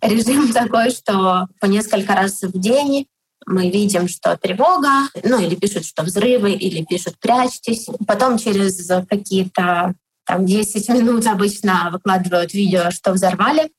режим 0.02 0.52
такой, 0.52 0.90
что 0.90 1.48
по 1.60 1.66
несколько 1.66 2.14
раз 2.14 2.40
в 2.40 2.58
день 2.58 3.06
мы 3.46 3.70
видим, 3.70 4.08
что 4.08 4.36
тревога, 4.36 5.08
ну 5.24 5.40
или 5.40 5.54
пишут, 5.54 5.84
что 5.84 6.02
взрывы, 6.02 6.52
или 6.52 6.84
пишут 6.84 7.18
прячьтесь. 7.20 7.88
Потом 8.06 8.38
через 8.38 8.86
какие-то 9.08 9.94
там 10.24 10.46
10 10.46 10.88
минут 10.90 11.26
обычно 11.26 11.90
выкладывают 11.92 12.54
видео, 12.54 12.90
что 12.90 13.12
взорвали. 13.12 13.70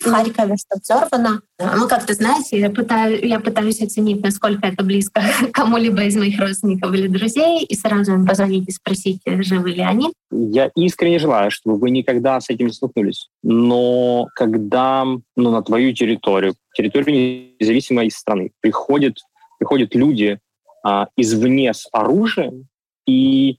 В 0.00 0.10
Харькове, 0.10 0.56
что 0.56 0.78
взорвано. 0.80 1.42
Ну, 1.58 1.88
как-то, 1.88 2.14
знаете, 2.14 2.58
я, 2.58 2.70
пытаюсь, 2.70 3.20
я 3.22 3.38
пытаюсь 3.38 3.82
оценить, 3.82 4.22
насколько 4.22 4.66
это 4.66 4.82
близко 4.82 5.22
кому-либо 5.52 6.04
из 6.04 6.16
моих 6.16 6.40
родственников 6.40 6.92
или 6.94 7.06
друзей, 7.06 7.64
и 7.64 7.74
сразу 7.74 8.14
им 8.14 8.26
позвонить 8.26 8.68
и 8.68 8.72
спросить, 8.72 9.20
живы 9.26 9.70
ли 9.70 9.82
они. 9.82 10.12
Я 10.30 10.70
искренне 10.74 11.18
желаю, 11.18 11.50
чтобы 11.50 11.76
вы 11.76 11.90
никогда 11.90 12.40
с 12.40 12.48
этим 12.48 12.66
не 12.66 12.72
столкнулись. 12.72 13.28
Но 13.42 14.28
когда 14.34 15.04
ну, 15.04 15.50
на 15.50 15.62
твою 15.62 15.92
территорию, 15.92 16.54
территорию 16.74 17.54
независимой 17.60 18.10
страны, 18.10 18.52
приходят, 18.60 19.18
приходят 19.58 19.94
люди 19.94 20.38
а, 20.82 21.08
извне 21.16 21.74
с 21.74 21.86
оружием, 21.92 22.68
и 23.06 23.58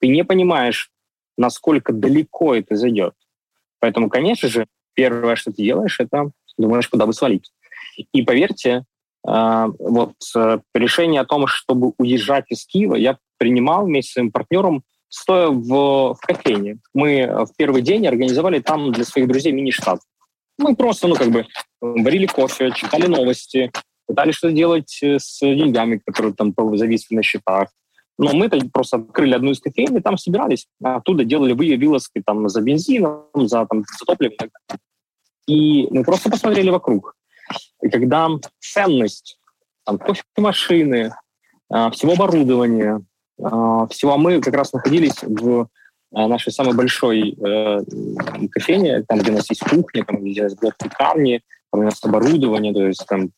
ты 0.00 0.08
не 0.08 0.24
понимаешь, 0.24 0.90
насколько 1.38 1.92
далеко 1.92 2.54
это 2.54 2.76
зайдет. 2.76 3.14
Поэтому, 3.80 4.10
конечно 4.10 4.48
же, 4.48 4.66
первое, 4.94 5.36
что 5.36 5.52
ты 5.52 5.62
делаешь, 5.62 6.00
это 6.00 6.30
думаешь, 6.56 6.88
куда 6.88 7.06
бы 7.06 7.12
свалить. 7.12 7.50
И 8.12 8.22
поверьте, 8.22 8.84
а, 9.26 9.68
вот 9.78 10.14
э, 10.36 10.58
решение 10.74 11.20
о 11.20 11.24
том, 11.24 11.46
чтобы 11.46 11.92
уезжать 11.98 12.44
из 12.50 12.66
Киева, 12.66 12.94
я 12.94 13.18
принимал 13.38 13.86
вместе 13.86 14.10
с 14.10 14.12
своим 14.14 14.30
партнером, 14.30 14.82
стоя 15.08 15.48
в, 15.48 16.14
в 16.14 16.18
кофейне. 16.20 16.78
Мы 16.92 17.46
в 17.46 17.56
первый 17.56 17.82
день 17.82 18.06
организовали 18.06 18.58
там 18.58 18.92
для 18.92 19.04
своих 19.04 19.28
друзей 19.28 19.52
мини-штаб. 19.52 20.00
Мы 20.58 20.76
просто, 20.76 21.08
ну, 21.08 21.14
как 21.14 21.30
бы, 21.30 21.46
варили 21.80 22.26
кофе, 22.26 22.70
читали 22.72 23.06
новости, 23.06 23.72
пытались 24.06 24.34
что-то 24.34 24.54
делать 24.54 24.98
э, 25.02 25.18
с 25.18 25.40
деньгами, 25.40 26.00
которые 26.04 26.34
там 26.34 26.54
зависли 26.76 27.16
на 27.16 27.22
счетах. 27.22 27.68
Но 28.18 28.32
мы 28.32 28.46
-то 28.46 28.60
просто 28.70 28.98
открыли 28.98 29.34
одну 29.34 29.50
из 29.50 29.60
кофеин, 29.60 29.96
и 29.96 30.00
там 30.00 30.18
собирались. 30.18 30.66
Оттуда 30.82 31.24
делали 31.24 31.52
вылазки 31.52 32.22
там, 32.24 32.48
за 32.48 32.60
бензином, 32.60 33.24
за, 33.34 33.66
там, 33.66 33.84
за 33.98 34.04
топливом. 34.06 34.36
И 35.46 35.86
мы 35.90 36.04
просто 36.04 36.30
посмотрели 36.30 36.70
вокруг. 36.70 37.14
И 37.82 37.88
когда 37.88 38.28
ценность 38.60 39.38
там, 39.84 39.98
кофемашины, 39.98 41.14
а, 41.70 41.90
всего 41.90 42.12
оборудования, 42.12 43.02
а, 43.42 43.86
всего 43.88 44.16
мы 44.16 44.40
как 44.40 44.54
раз 44.54 44.72
находились 44.72 45.22
в 45.22 45.68
нашей 46.10 46.52
самой 46.52 46.74
большой 46.74 47.32
э, 47.32 47.80
кофейне, 48.52 49.02
там, 49.02 49.18
где 49.18 49.32
у 49.32 49.34
нас 49.34 49.50
есть 49.50 49.62
кухня, 49.68 50.04
там, 50.04 50.22
где 50.22 50.42
у 50.42 50.44
нас 50.44 50.54
блок 50.54 50.74
там 50.78 51.80
у 51.80 51.82
нас 51.82 52.04
оборудование, 52.04 52.72
то 52.72 52.86
есть 52.86 53.04
там 53.08 53.32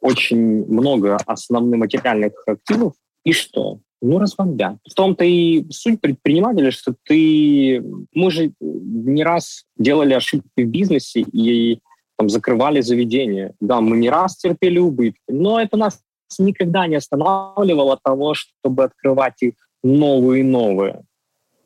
очень 0.00 0.64
много 0.66 1.16
основных 1.26 1.80
материальных 1.80 2.32
активов. 2.46 2.94
И 3.24 3.32
что? 3.32 3.80
Ну, 4.02 4.18
разбомбят. 4.18 4.76
В 4.88 4.94
том-то 4.94 5.24
и 5.24 5.70
суть 5.70 6.00
предпринимателя, 6.00 6.70
что 6.70 6.94
ты... 7.04 7.82
Мы 8.14 8.30
же 8.30 8.52
не 8.60 9.22
раз 9.22 9.64
делали 9.76 10.14
ошибки 10.14 10.48
в 10.62 10.66
бизнесе 10.66 11.20
и 11.20 11.80
там, 12.16 12.28
закрывали 12.28 12.80
заведения. 12.80 13.54
Да, 13.60 13.80
мы 13.80 13.96
не 13.96 14.10
раз 14.10 14.36
терпели 14.36 14.78
убытки, 14.78 15.20
но 15.28 15.60
это 15.60 15.76
нас 15.76 16.02
никогда 16.38 16.86
не 16.86 16.96
останавливало 16.96 17.98
того, 18.02 18.34
чтобы 18.34 18.84
открывать 18.84 19.42
их 19.42 19.54
новые 19.82 20.40
и 20.40 20.44
новые. 20.44 21.02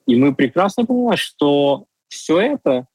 И 0.07 0.17
мы 0.17 0.35
прекрасно 0.35 0.87
понимаем, 0.87 1.17
что 1.17 1.87
все 2.09 2.41
это, 2.41 2.87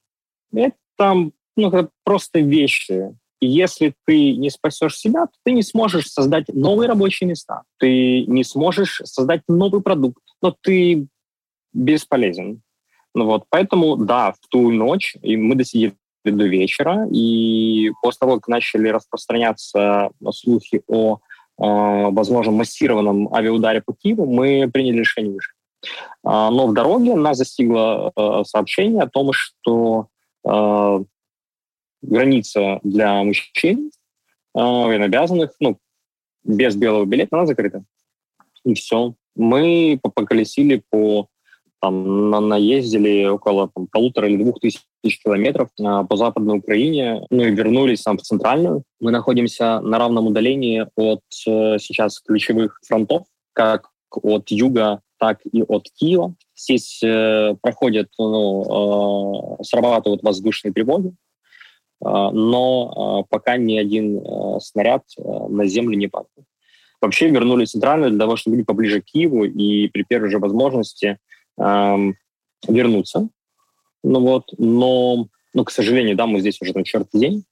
это, 0.54 1.32
ну, 1.56 1.68
это 1.68 1.90
просто 2.04 2.40
вещи. 2.40 3.14
И 3.40 3.48
если 3.48 3.94
ты 4.06 4.36
не 4.36 4.50
спасешь 4.50 4.98
себя, 4.98 5.26
то 5.26 5.34
ты 5.44 5.52
не 5.52 5.64
сможешь 5.64 6.08
создать 6.08 6.50
новые 6.50 6.90
рабочие 6.90 7.30
места, 7.30 7.64
ты 7.78 8.26
не 8.26 8.44
сможешь 8.44 9.02
создать 9.06 9.42
новый 9.48 9.82
продукт, 9.82 10.22
но 10.42 10.56
ты 10.62 11.08
бесполезен. 11.74 12.62
Ну 13.16 13.26
вот, 13.26 13.46
поэтому, 13.50 13.96
да, 13.96 14.34
в 14.34 14.48
ту 14.50 14.72
ночь 14.72 15.16
и 15.22 15.38
мы 15.38 15.56
досидели 15.56 15.96
до 16.26 16.46
вечера, 16.46 17.08
и 17.12 17.92
после 18.02 18.20
того, 18.20 18.36
как 18.36 18.48
начали 18.50 18.90
распространяться 18.90 20.12
слухи 20.32 20.82
о, 20.88 21.16
э, 21.16 21.18
возможно, 21.58 22.52
массированном 22.52 23.34
авиаударе 23.34 23.82
по 23.82 23.94
Киеву, 23.94 24.26
мы 24.26 24.70
приняли 24.72 25.00
решение 25.00 25.34
выжить. 25.34 25.54
А, 26.24 26.52
но 26.52 26.68
в 26.68 26.74
дороге 26.74 27.16
нас 27.16 27.38
застигло 27.38 28.12
э, 28.16 28.44
сообщение 28.46 29.04
о 29.04 29.10
том, 29.10 29.32
что 29.34 30.08
э, 30.46 31.04
граница 32.02 32.80
для 32.84 33.24
мужчин, 33.24 33.92
э, 34.56 34.60
военнообязанных, 34.60 35.52
ну, 35.60 35.78
без 36.44 36.76
белого 36.76 37.06
билета, 37.06 37.38
она 37.38 37.46
закрыта. 37.46 37.84
И 38.64 38.74
все. 38.74 39.14
Мы 39.36 40.00
поколесили 40.02 40.84
по 40.90 41.28
там, 41.82 42.30
на, 42.30 42.40
наездили 42.40 43.26
около 43.26 43.70
там, 43.74 43.88
полутора 43.88 44.28
или 44.28 44.42
двух 44.42 44.60
тысяч 44.60 44.82
километров 45.24 45.70
а, 45.82 46.04
по 46.04 46.18
Западной 46.18 46.58
Украине, 46.58 47.26
ну 47.30 47.44
и 47.44 47.52
вернулись 47.52 48.04
там 48.04 48.18
в 48.18 48.22
Центральную. 48.22 48.84
Мы 49.00 49.12
находимся 49.12 49.80
на 49.80 49.98
равном 49.98 50.28
удалении 50.28 50.86
от 50.96 51.22
э, 51.48 51.78
сейчас 51.80 52.20
ключевых 52.20 52.80
фронтов, 52.86 53.24
как 53.54 53.90
от 54.12 54.50
юга, 54.50 55.02
так 55.20 55.40
и 55.52 55.64
от 55.64 55.88
Киева. 55.98 56.36
Здесь 56.56 57.02
э, 57.04 57.56
проходят, 57.62 58.10
ну, 58.18 59.58
э, 59.60 59.64
срабатывают 59.64 60.24
воздушные 60.24 60.74
тревоги, 60.74 61.10
а, 61.10 61.14
но 62.02 63.22
а, 63.22 63.24
пока 63.30 63.58
ни 63.58 63.78
один 63.78 64.20
а, 64.20 64.60
снаряд 64.60 65.04
на 65.18 65.66
землю 65.68 65.98
не 65.98 66.08
падал. 66.08 66.30
Вообще 67.02 67.30
вернули 67.30 67.66
центральную 67.66 68.12
для 68.12 68.20
того, 68.20 68.36
чтобы 68.36 68.58
быть 68.58 68.66
поближе 68.66 69.02
к 69.02 69.06
Киеву 69.06 69.46
и 69.46 69.88
при 69.88 70.04
первой 70.04 70.30
же 70.30 70.40
возможности 70.40 71.18
эм, 71.58 72.16
вернуться. 72.68 73.30
Ну 74.04 74.20
вот, 74.20 74.52
но, 74.58 75.28
ну, 75.54 75.64
к 75.64 75.72
сожалению, 75.72 76.18
да, 76.18 76.26
мы 76.26 76.42
здесь 76.42 76.62
уже 76.62 76.74
на 76.74 76.84
четвертый 76.84 77.20
день. 77.20 77.44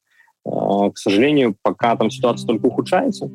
Э, 0.46 0.92
к 0.94 0.98
сожалению, 0.98 1.56
пока 1.62 1.96
там 1.96 2.10
ситуация 2.10 2.48
только 2.48 2.66
ухудшается. 2.66 3.30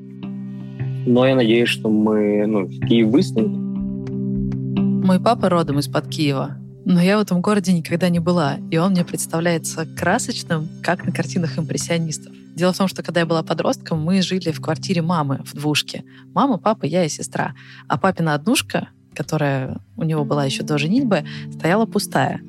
Но 1.07 1.27
я 1.27 1.35
надеюсь, 1.35 1.69
что 1.69 1.89
мы, 1.89 2.47
ну, 2.47 2.69
Киев 2.69 3.09
выстоит. 3.09 3.49
Мой 3.49 5.19
папа 5.19 5.49
родом 5.49 5.79
из-под 5.79 6.09
Киева. 6.09 6.62
Но 6.85 7.01
я 7.01 7.17
в 7.17 7.21
этом 7.21 7.41
городе 7.41 7.73
никогда 7.73 8.09
не 8.09 8.19
была, 8.19 8.59
и 8.71 8.77
он 8.77 8.91
мне 8.91 9.05
представляется 9.05 9.87
красочным, 9.87 10.69
как 10.83 11.05
на 11.05 11.13
картинах 11.13 11.59
импрессионистов. 11.59 12.33
Дело 12.55 12.73
в 12.73 12.77
том, 12.77 12.89
что 12.89 13.03
когда 13.03 13.21
я 13.21 13.27
была 13.27 13.43
подростком, 13.43 14.03
мы 14.03 14.21
жили 14.21 14.51
в 14.51 14.61
квартире 14.61 15.01
мамы 15.01 15.43
в 15.45 15.55
двушке. 15.55 16.05
Мама, 16.35 16.59
папа, 16.59 16.85
я 16.85 17.05
и 17.05 17.09
сестра. 17.09 17.55
А 17.89 17.99
папина 17.99 18.35
однушка 18.35 18.89
которая 19.15 19.81
у 19.97 20.05
него 20.05 20.25
была 20.25 20.45
еще 20.45 20.63
до 20.63 20.79
женитьбы, 20.79 21.25
стояла 21.53 21.87
пустая. 21.87 22.41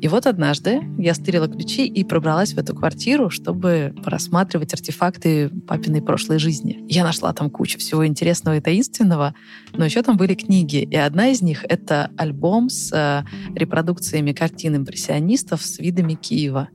И 0.00 0.08
вот 0.08 0.26
однажды 0.26 0.82
я 0.98 1.14
стырила 1.14 1.48
ключи 1.48 1.86
и 1.86 2.04
пробралась 2.04 2.52
в 2.52 2.58
эту 2.58 2.74
квартиру, 2.74 3.30
чтобы 3.30 3.94
просматривать 4.02 4.74
артефакты 4.74 5.50
папиной 5.66 6.02
прошлой 6.02 6.38
жизни. 6.38 6.84
Я 6.88 7.04
нашла 7.04 7.32
там 7.32 7.50
кучу 7.50 7.78
всего 7.78 8.06
интересного 8.06 8.56
и 8.56 8.60
таинственного, 8.60 9.34
но 9.72 9.84
еще 9.84 10.02
там 10.02 10.16
были 10.16 10.34
книги. 10.34 10.78
И 10.78 10.96
одна 10.96 11.28
из 11.28 11.42
них— 11.42 11.64
это 11.68 12.10
альбом 12.16 12.70
с 12.70 12.92
э, 12.92 13.24
репродукциями 13.54 14.32
картин 14.32 14.76
импрессионистов 14.76 15.62
с 15.62 15.78
видами 15.78 16.14
Киева. 16.14 16.68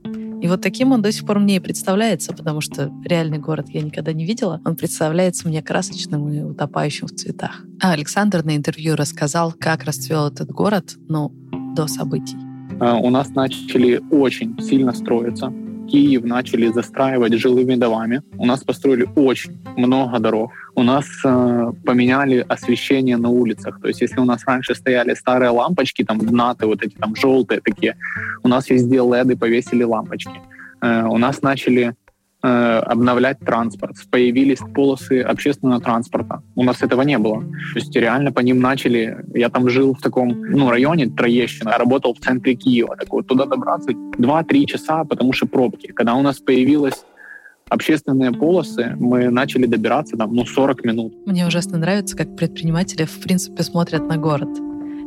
И 0.44 0.46
вот 0.46 0.60
таким 0.60 0.92
он 0.92 1.00
до 1.00 1.10
сих 1.10 1.24
пор 1.24 1.38
мне 1.38 1.56
и 1.56 1.58
представляется, 1.58 2.34
потому 2.34 2.60
что 2.60 2.92
реальный 3.02 3.38
город 3.38 3.70
я 3.70 3.80
никогда 3.80 4.12
не 4.12 4.26
видела. 4.26 4.60
Он 4.66 4.76
представляется 4.76 5.48
мне 5.48 5.62
красочным 5.62 6.30
и 6.30 6.42
утопающим 6.42 7.06
в 7.06 7.12
цветах. 7.12 7.64
А 7.80 7.92
Александр 7.92 8.44
на 8.44 8.54
интервью 8.54 8.94
рассказал, 8.94 9.54
как 9.58 9.84
расцвел 9.84 10.26
этот 10.26 10.50
город, 10.50 10.96
ну, 11.08 11.32
до 11.74 11.86
событий. 11.86 12.36
А, 12.78 12.98
у 12.98 13.08
нас 13.08 13.30
начали 13.30 14.02
очень 14.10 14.60
сильно 14.60 14.92
строиться. 14.92 15.50
Киев 15.90 16.24
начали 16.24 16.70
застраивать 16.70 17.32
жилыми 17.32 17.76
домами. 17.76 18.20
У 18.36 18.44
нас 18.44 18.62
построили 18.64 19.08
очень 19.16 19.58
много 19.78 20.18
дорог. 20.18 20.50
У 20.76 20.82
нас 20.82 21.06
э, 21.24 21.72
поменяли 21.84 22.44
освещение 22.48 23.16
на 23.16 23.28
улицах. 23.28 23.80
То 23.80 23.88
есть, 23.88 24.00
если 24.00 24.20
у 24.20 24.24
нас 24.24 24.44
раньше 24.46 24.74
стояли 24.74 25.14
старые 25.14 25.50
лампочки, 25.50 26.04
там 26.04 26.18
днаты 26.18 26.66
вот 26.66 26.82
эти 26.82 26.94
там 26.94 27.14
желтые 27.14 27.60
такие, 27.60 27.96
у 28.42 28.48
нас 28.48 28.70
везде 28.70 28.96
леды 28.96 29.36
повесили 29.36 29.84
лампочки. 29.84 30.40
Э, 30.80 31.04
у 31.04 31.18
нас 31.18 31.42
начали 31.42 31.94
Э, 32.46 32.80
обновлять 32.80 33.38
транспорт, 33.38 33.96
появились 34.10 34.58
полосы 34.74 35.22
общественного 35.22 35.80
транспорта. 35.80 36.42
У 36.54 36.62
нас 36.62 36.82
этого 36.82 37.00
не 37.00 37.16
было. 37.16 37.40
То 37.40 37.78
есть 37.78 37.96
реально 37.96 38.32
по 38.32 38.40
ним 38.40 38.60
начали... 38.60 39.16
Я 39.32 39.48
там 39.48 39.70
жил 39.70 39.94
в 39.94 40.02
таком 40.02 40.28
ну, 40.28 40.68
районе, 40.68 41.06
Троещина, 41.06 41.78
работал 41.78 42.12
в 42.12 42.18
центре 42.18 42.54
Киева. 42.54 42.96
Так 42.96 43.10
вот, 43.14 43.26
туда 43.26 43.46
добраться 43.46 43.92
2-3 43.92 44.66
часа, 44.66 45.04
потому 45.04 45.32
что 45.32 45.46
пробки. 45.46 45.86
Когда 45.86 46.14
у 46.16 46.20
нас 46.20 46.38
появилась 46.38 47.06
общественные 47.68 48.32
полосы, 48.32 48.94
мы 48.98 49.30
начали 49.30 49.66
добираться 49.66 50.16
там, 50.16 50.34
ну, 50.34 50.44
40 50.44 50.84
минут. 50.84 51.14
Мне 51.26 51.46
ужасно 51.46 51.78
нравится, 51.78 52.16
как 52.16 52.36
предприниматели, 52.36 53.04
в 53.04 53.20
принципе, 53.20 53.62
смотрят 53.62 54.06
на 54.06 54.16
город. 54.16 54.50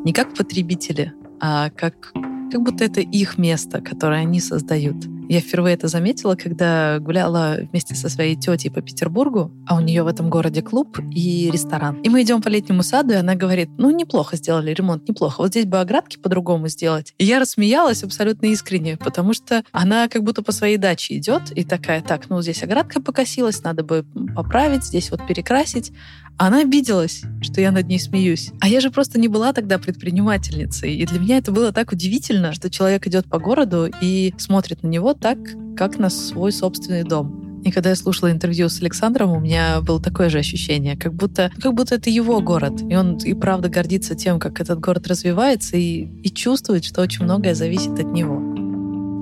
Не 0.03 0.13
как 0.13 0.33
потребители, 0.33 1.13
а 1.39 1.69
как, 1.69 2.11
как 2.51 2.61
будто 2.63 2.83
это 2.83 3.01
их 3.01 3.37
место, 3.37 3.81
которое 3.81 4.21
они 4.21 4.39
создают. 4.39 4.95
Я 5.29 5.41
впервые 5.41 5.75
это 5.75 5.89
заметила, 5.89 6.35
когда 6.35 6.99
гуляла 6.99 7.57
вместе 7.69 7.95
со 7.95 8.07
своей 8.07 8.37
тетей 8.37 8.69
по 8.69 8.81
Петербургу, 8.81 9.51
а 9.67 9.75
у 9.75 9.81
нее 9.81 10.03
в 10.03 10.07
этом 10.07 10.29
городе 10.29 10.61
клуб 10.61 10.99
и 11.11 11.49
ресторан. 11.51 11.99
И 12.01 12.09
мы 12.09 12.21
идем 12.21 12.41
по 12.41 12.47
летнему 12.47 12.81
саду, 12.81 13.13
и 13.13 13.17
она 13.17 13.35
говорит, 13.35 13.69
ну, 13.77 13.91
неплохо 13.91 14.37
сделали 14.37 14.73
ремонт, 14.73 15.07
неплохо. 15.09 15.41
Вот 15.41 15.49
здесь 15.49 15.65
бы 15.65 15.79
оградки 15.79 16.17
по-другому 16.17 16.69
сделать. 16.69 17.13
И 17.17 17.25
я 17.25 17.39
рассмеялась 17.39 18.03
абсолютно 18.03 18.45
искренне, 18.47 18.95
потому 18.95 19.33
что 19.33 19.63
она 19.73 20.07
как 20.07 20.23
будто 20.23 20.41
по 20.41 20.53
своей 20.53 20.77
даче 20.77 21.17
идет 21.17 21.51
и 21.51 21.65
такая, 21.65 22.01
так, 22.01 22.29
ну, 22.29 22.41
здесь 22.41 22.63
оградка 22.63 23.01
покосилась, 23.01 23.61
надо 23.63 23.83
бы 23.83 24.05
поправить, 24.33 24.85
здесь 24.85 25.11
вот 25.11 25.27
перекрасить. 25.27 25.91
Она 26.37 26.61
обиделась, 26.61 27.23
что 27.41 27.61
я 27.61 27.71
над 27.71 27.87
ней 27.87 27.99
смеюсь. 27.99 28.51
А 28.59 28.67
я 28.67 28.79
же 28.79 28.91
просто 28.91 29.19
не 29.19 29.27
была 29.27 29.53
тогда 29.53 29.79
предпринимательницей. 29.79 30.95
И 30.95 31.05
для 31.05 31.19
меня 31.19 31.37
это 31.37 31.51
было 31.51 31.71
так 31.71 31.91
удивительно, 31.91 32.53
что 32.53 32.69
человек 32.69 33.07
идет 33.07 33.25
по 33.25 33.39
городу 33.39 33.89
и 34.01 34.33
смотрит 34.37 34.83
на 34.83 34.87
него 34.87 35.15
так, 35.15 35.39
как 35.75 35.97
на 35.97 36.09
свой 36.09 36.51
собственный 36.51 37.03
дом. 37.03 37.61
И 37.65 37.71
когда 37.71 37.89
я 37.89 37.95
слушала 37.95 38.31
интервью 38.31 38.69
с 38.69 38.79
Александром, 38.81 39.31
у 39.31 39.39
меня 39.39 39.81
было 39.81 39.99
такое 39.99 40.29
же 40.29 40.37
ощущение, 40.37 40.95
как 40.95 41.15
будто, 41.15 41.51
как 41.59 41.73
будто 41.73 41.95
это 41.95 42.11
его 42.11 42.39
город. 42.39 42.81
И 42.87 42.95
он 42.95 43.17
и 43.17 43.33
правда 43.33 43.67
гордится 43.67 44.13
тем, 44.13 44.39
как 44.39 44.61
этот 44.61 44.79
город 44.79 45.07
развивается, 45.07 45.75
и, 45.75 46.07
и 46.21 46.29
чувствует, 46.29 46.85
что 46.85 47.01
очень 47.01 47.23
многое 47.23 47.55
зависит 47.55 47.99
от 47.99 48.13
него. 48.13 48.39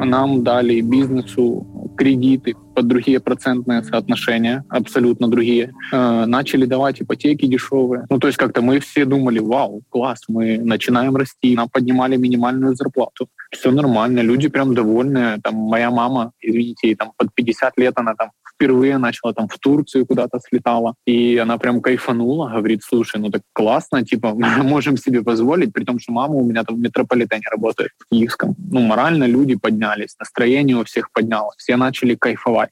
Нам 0.03 0.43
дали 0.43 0.81
бизнесу 0.81 1.65
кредиты 1.95 2.55
под 2.75 2.87
другие 2.87 3.19
процентные 3.19 3.83
соотношения, 3.83 4.63
абсолютно 4.69 5.27
другие. 5.27 5.73
Э, 5.91 6.25
начали 6.25 6.65
давать 6.65 7.01
ипотеки 7.01 7.45
дешевые. 7.45 8.05
Ну, 8.09 8.19
то 8.19 8.27
есть 8.27 8.37
как-то 8.37 8.61
мы 8.61 8.79
все 8.79 9.05
думали, 9.05 9.39
вау, 9.39 9.81
класс, 9.89 10.23
мы 10.27 10.57
начинаем 10.57 11.15
расти. 11.15 11.55
Нам 11.55 11.69
поднимали 11.69 12.17
минимальную 12.17 12.75
зарплату. 12.75 13.27
Все 13.51 13.71
нормально, 13.71 14.19
люди 14.19 14.49
прям 14.49 14.73
довольны. 14.73 15.39
Там 15.41 15.55
моя 15.55 15.91
мама, 15.91 16.31
извините, 16.41 16.95
там 16.95 17.11
под 17.17 17.33
50 17.33 17.77
лет 17.77 17.93
она 17.95 18.15
там 18.15 18.31
впервые 18.55 18.97
начала 18.97 19.33
там 19.33 19.47
в 19.47 19.57
Турцию 19.59 20.05
куда-то 20.05 20.39
слетала, 20.39 20.95
и 21.05 21.37
она 21.37 21.57
прям 21.57 21.81
кайфанула, 21.81 22.49
говорит, 22.49 22.83
слушай, 22.83 23.19
ну 23.19 23.29
так 23.29 23.41
классно, 23.53 24.03
типа, 24.03 24.33
мы 24.35 24.63
можем 24.63 24.97
себе 24.97 25.21
позволить, 25.21 25.73
при 25.73 25.83
том, 25.83 25.99
что 25.99 26.13
мама 26.13 26.35
у 26.35 26.45
меня 26.45 26.63
там 26.63 26.75
в 26.75 26.79
метрополитене 26.79 27.43
работает, 27.51 27.91
в 27.99 28.09
Киевском. 28.09 28.55
Ну, 28.57 28.81
морально 28.81 29.25
люди 29.25 29.55
поднялись, 29.55 30.15
настроение 30.19 30.77
у 30.77 30.83
всех 30.83 31.11
поднялось, 31.11 31.55
все 31.57 31.75
начали 31.75 32.15
кайфовать 32.15 32.69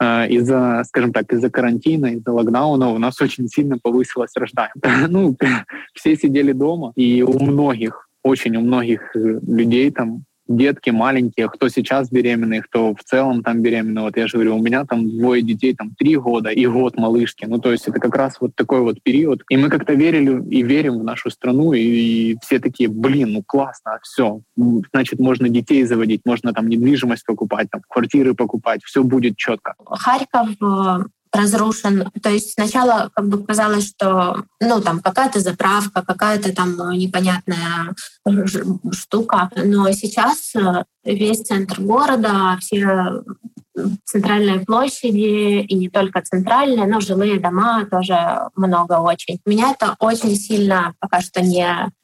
э, 0.00 0.28
из-за, 0.28 0.82
скажем 0.86 1.12
так, 1.12 1.32
из-за 1.32 1.50
карантина, 1.50 2.06
из-за 2.06 2.32
локдауна 2.32 2.88
у 2.88 2.98
нас 2.98 3.20
очень 3.20 3.48
сильно 3.48 3.78
повысилась 3.82 4.30
рождаемость. 4.34 4.82
Ну, 5.08 5.36
все 5.94 6.16
сидели 6.16 6.52
дома, 6.52 6.92
и 6.96 7.22
у 7.22 7.38
многих, 7.38 8.08
очень 8.22 8.56
у 8.56 8.60
многих 8.60 9.10
людей 9.14 9.90
там 9.90 10.24
детки 10.48 10.90
маленькие, 10.90 11.48
кто 11.48 11.68
сейчас 11.68 12.10
беременный, 12.10 12.60
кто 12.60 12.94
в 12.94 13.04
целом 13.04 13.42
там 13.42 13.62
беременный. 13.62 14.02
Вот 14.02 14.16
я 14.16 14.26
же 14.26 14.38
говорю, 14.38 14.56
у 14.56 14.62
меня 14.62 14.84
там 14.84 15.18
двое 15.18 15.42
детей, 15.42 15.74
там 15.74 15.94
три 15.96 16.16
года 16.16 16.50
и 16.50 16.66
год 16.66 16.96
малышки. 16.96 17.44
Ну, 17.44 17.58
то 17.58 17.70
есть 17.70 17.86
это 17.86 18.00
как 18.00 18.16
раз 18.16 18.40
вот 18.40 18.54
такой 18.54 18.80
вот 18.80 19.02
период. 19.02 19.42
И 19.50 19.56
мы 19.56 19.68
как-то 19.68 19.92
верили 19.92 20.42
и 20.50 20.62
верим 20.62 20.98
в 20.98 21.04
нашу 21.04 21.30
страну, 21.30 21.72
и, 21.72 21.80
и 21.80 22.36
все 22.42 22.58
такие, 22.58 22.88
блин, 22.88 23.32
ну 23.32 23.42
классно, 23.46 23.98
все. 24.02 24.40
Значит, 24.92 25.20
можно 25.20 25.48
детей 25.48 25.84
заводить, 25.84 26.22
можно 26.24 26.52
там 26.52 26.68
недвижимость 26.68 27.24
покупать, 27.26 27.68
там 27.70 27.82
квартиры 27.88 28.34
покупать, 28.34 28.80
все 28.84 29.04
будет 29.04 29.36
четко. 29.36 29.74
Харьков 29.84 30.50
э, 30.60 31.04
разрушен. 31.32 32.10
То 32.22 32.30
есть 32.30 32.52
сначала 32.52 33.10
как 33.14 33.28
бы 33.28 33.44
казалось, 33.44 33.88
что 33.88 34.44
ну 34.60 34.80
там 34.80 35.00
какая-то 35.00 35.40
заправка, 35.40 36.02
какая-то 36.02 36.54
там 36.54 36.76
непонятная 36.92 37.94
штука, 38.92 39.50
но 39.56 39.90
сейчас 39.92 40.54
э, 40.54 40.84
весь 41.04 41.42
центр 41.42 41.80
города, 41.80 42.56
все 42.60 43.22
центральные 44.04 44.60
площади, 44.60 45.60
и 45.60 45.74
не 45.74 45.88
только 45.88 46.20
центральные, 46.22 46.86
но 46.86 47.00
жилые 47.00 47.38
дома 47.38 47.86
тоже 47.88 48.48
много 48.56 48.94
очень. 48.94 49.38
Меня 49.46 49.70
это 49.70 49.94
очень 50.00 50.34
сильно 50.34 50.94
пока 51.00 51.20
что 51.20 51.40
не 51.40 51.64
Э, 51.64 51.97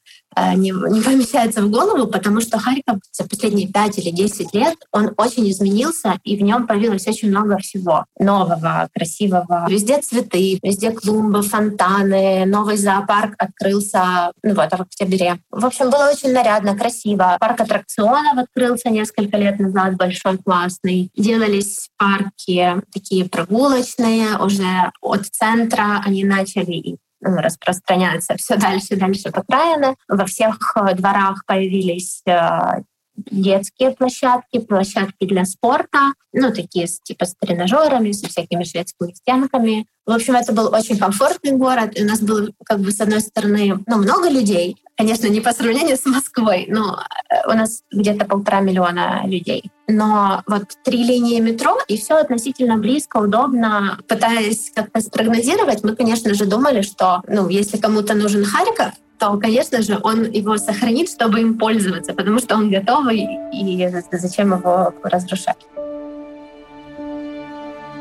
не, 0.55 0.71
не 0.71 1.01
помещается 1.01 1.61
в 1.61 1.69
голову, 1.69 2.07
потому 2.07 2.41
что 2.41 2.59
Харьков 2.59 2.99
за 3.11 3.23
последние 3.27 3.67
5 3.67 3.99
или 3.99 4.11
10 4.11 4.53
лет, 4.53 4.75
он 4.91 5.11
очень 5.17 5.49
изменился, 5.49 6.19
и 6.23 6.35
в 6.35 6.41
нем 6.41 6.67
появилось 6.67 7.07
очень 7.07 7.29
много 7.29 7.57
всего 7.57 8.05
нового, 8.19 8.89
красивого. 8.93 9.65
Везде 9.69 10.01
цветы, 10.01 10.59
везде 10.61 10.91
клумбы, 10.91 11.41
фонтаны, 11.41 12.45
новый 12.45 12.77
зоопарк 12.77 13.35
открылся 13.37 14.31
ну 14.43 14.53
вот, 14.55 14.69
в 14.71 14.81
октябре. 14.81 15.39
В 15.51 15.65
общем, 15.65 15.89
было 15.89 16.09
очень 16.11 16.33
нарядно, 16.33 16.77
красиво. 16.77 17.37
Парк 17.39 17.61
аттракционов 17.61 18.37
открылся 18.37 18.89
несколько 18.89 19.37
лет 19.37 19.59
назад, 19.59 19.95
большой, 19.95 20.37
классный. 20.37 21.09
Делались 21.15 21.89
парки 21.97 22.81
такие 22.93 23.25
прогулочные, 23.25 24.37
уже 24.39 24.91
от 25.01 25.25
центра 25.27 26.01
они 26.05 26.23
начали 26.23 26.75
ну, 26.85 26.97
распространяться 27.21 28.35
все 28.35 28.57
дальше 28.57 28.87
и 28.91 28.95
дальше 28.95 29.31
по 29.31 29.41
окраины. 29.41 29.95
Во 30.07 30.25
всех 30.25 30.75
э, 30.75 30.95
дворах 30.95 31.45
появились 31.45 32.21
э, 32.27 32.81
детские 33.15 33.91
площадки, 33.91 34.59
площадки 34.59 35.25
для 35.25 35.45
спорта, 35.45 36.13
ну, 36.33 36.51
такие 36.51 36.87
типа 36.87 37.25
с 37.25 37.35
тренажерами, 37.35 38.11
со 38.11 38.27
всякими 38.27 38.63
шведскими 38.63 39.13
стенками. 39.13 39.87
В 40.05 40.11
общем, 40.11 40.35
это 40.35 40.53
был 40.53 40.73
очень 40.73 40.97
комфортный 40.97 41.53
город, 41.53 41.91
и 41.95 42.03
у 42.03 42.07
нас 42.07 42.19
было, 42.19 42.49
как 42.65 42.79
бы, 42.79 42.91
с 42.91 42.99
одной 42.99 43.21
стороны, 43.21 43.79
ну, 43.87 43.97
много 43.97 44.29
людей, 44.29 44.77
конечно, 44.97 45.27
не 45.27 45.41
по 45.41 45.51
сравнению 45.51 45.97
с 45.97 46.05
Москвой, 46.05 46.65
но 46.69 47.03
э, 47.29 47.51
у 47.51 47.55
нас 47.55 47.83
где-то 47.91 48.25
полтора 48.25 48.61
миллиона 48.61 49.21
людей. 49.25 49.71
Но 49.87 50.41
вот 50.47 50.63
три 50.83 51.03
линии 51.03 51.39
метро, 51.39 51.77
и 51.87 51.97
все 51.97 52.15
относительно 52.15 52.77
близко, 52.77 53.17
удобно. 53.17 53.99
Пытаясь 54.07 54.71
как-то 54.73 55.01
спрогнозировать, 55.01 55.83
мы, 55.83 55.95
конечно 55.95 56.33
же, 56.33 56.45
думали, 56.45 56.81
что, 56.81 57.21
ну, 57.27 57.49
если 57.49 57.77
кому-то 57.77 58.13
нужен 58.13 58.45
Харьков, 58.45 58.93
то, 59.19 59.37
конечно 59.37 59.81
же, 59.81 59.99
он 60.03 60.29
его 60.31 60.57
сохранит, 60.57 61.09
чтобы 61.09 61.39
им 61.41 61.57
пользоваться, 61.57 62.13
потому 62.13 62.39
что 62.39 62.55
он 62.55 62.69
готовый, 62.69 63.27
и 63.53 63.89
зачем 64.11 64.53
его 64.53 64.93
разрушать. 65.03 65.65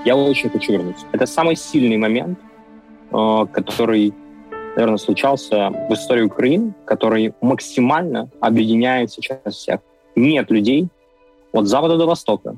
Я 0.05 0.17
очень 0.17 0.51
хочу 0.51 0.73
вернуться. 0.73 1.07
Это 1.13 1.27
самый 1.27 1.57
сильный 1.57 1.97
момент, 1.97 2.39
э, 3.11 3.47
который, 3.53 4.13
наверное, 4.77 4.99
случался 4.99 5.71
в 5.89 5.93
истории 5.93 6.23
Украины, 6.23 6.75
который 6.85 7.35
максимально 7.41 8.31
объединяет 8.41 9.11
сейчас 9.11 9.55
всех. 9.55 9.81
Нет 10.17 10.51
людей 10.51 10.89
от 11.53 11.67
запада 11.67 11.97
до 11.97 12.07
востока, 12.07 12.57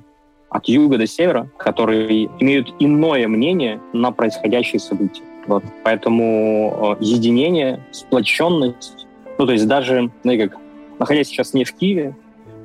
от 0.48 0.68
юга 0.68 0.98
до 0.98 1.07
севера, 1.07 1.50
которые 1.59 2.26
имеют 2.40 2.74
иное 2.79 3.29
мнение 3.29 3.81
на 3.92 4.11
происходящие 4.11 4.81
события. 4.81 5.22
Вот. 5.46 5.62
Поэтому 5.85 6.96
э, 7.00 7.05
единение, 7.05 7.85
сплоченность, 7.92 9.07
ну, 9.38 9.46
то 9.46 9.52
есть 9.52 9.68
даже, 9.68 10.11
знаете, 10.22 10.48
как, 10.48 10.59
находясь 10.98 11.29
сейчас 11.29 11.55
не 11.55 11.64
в 11.64 11.72
Киеве, 11.74 12.16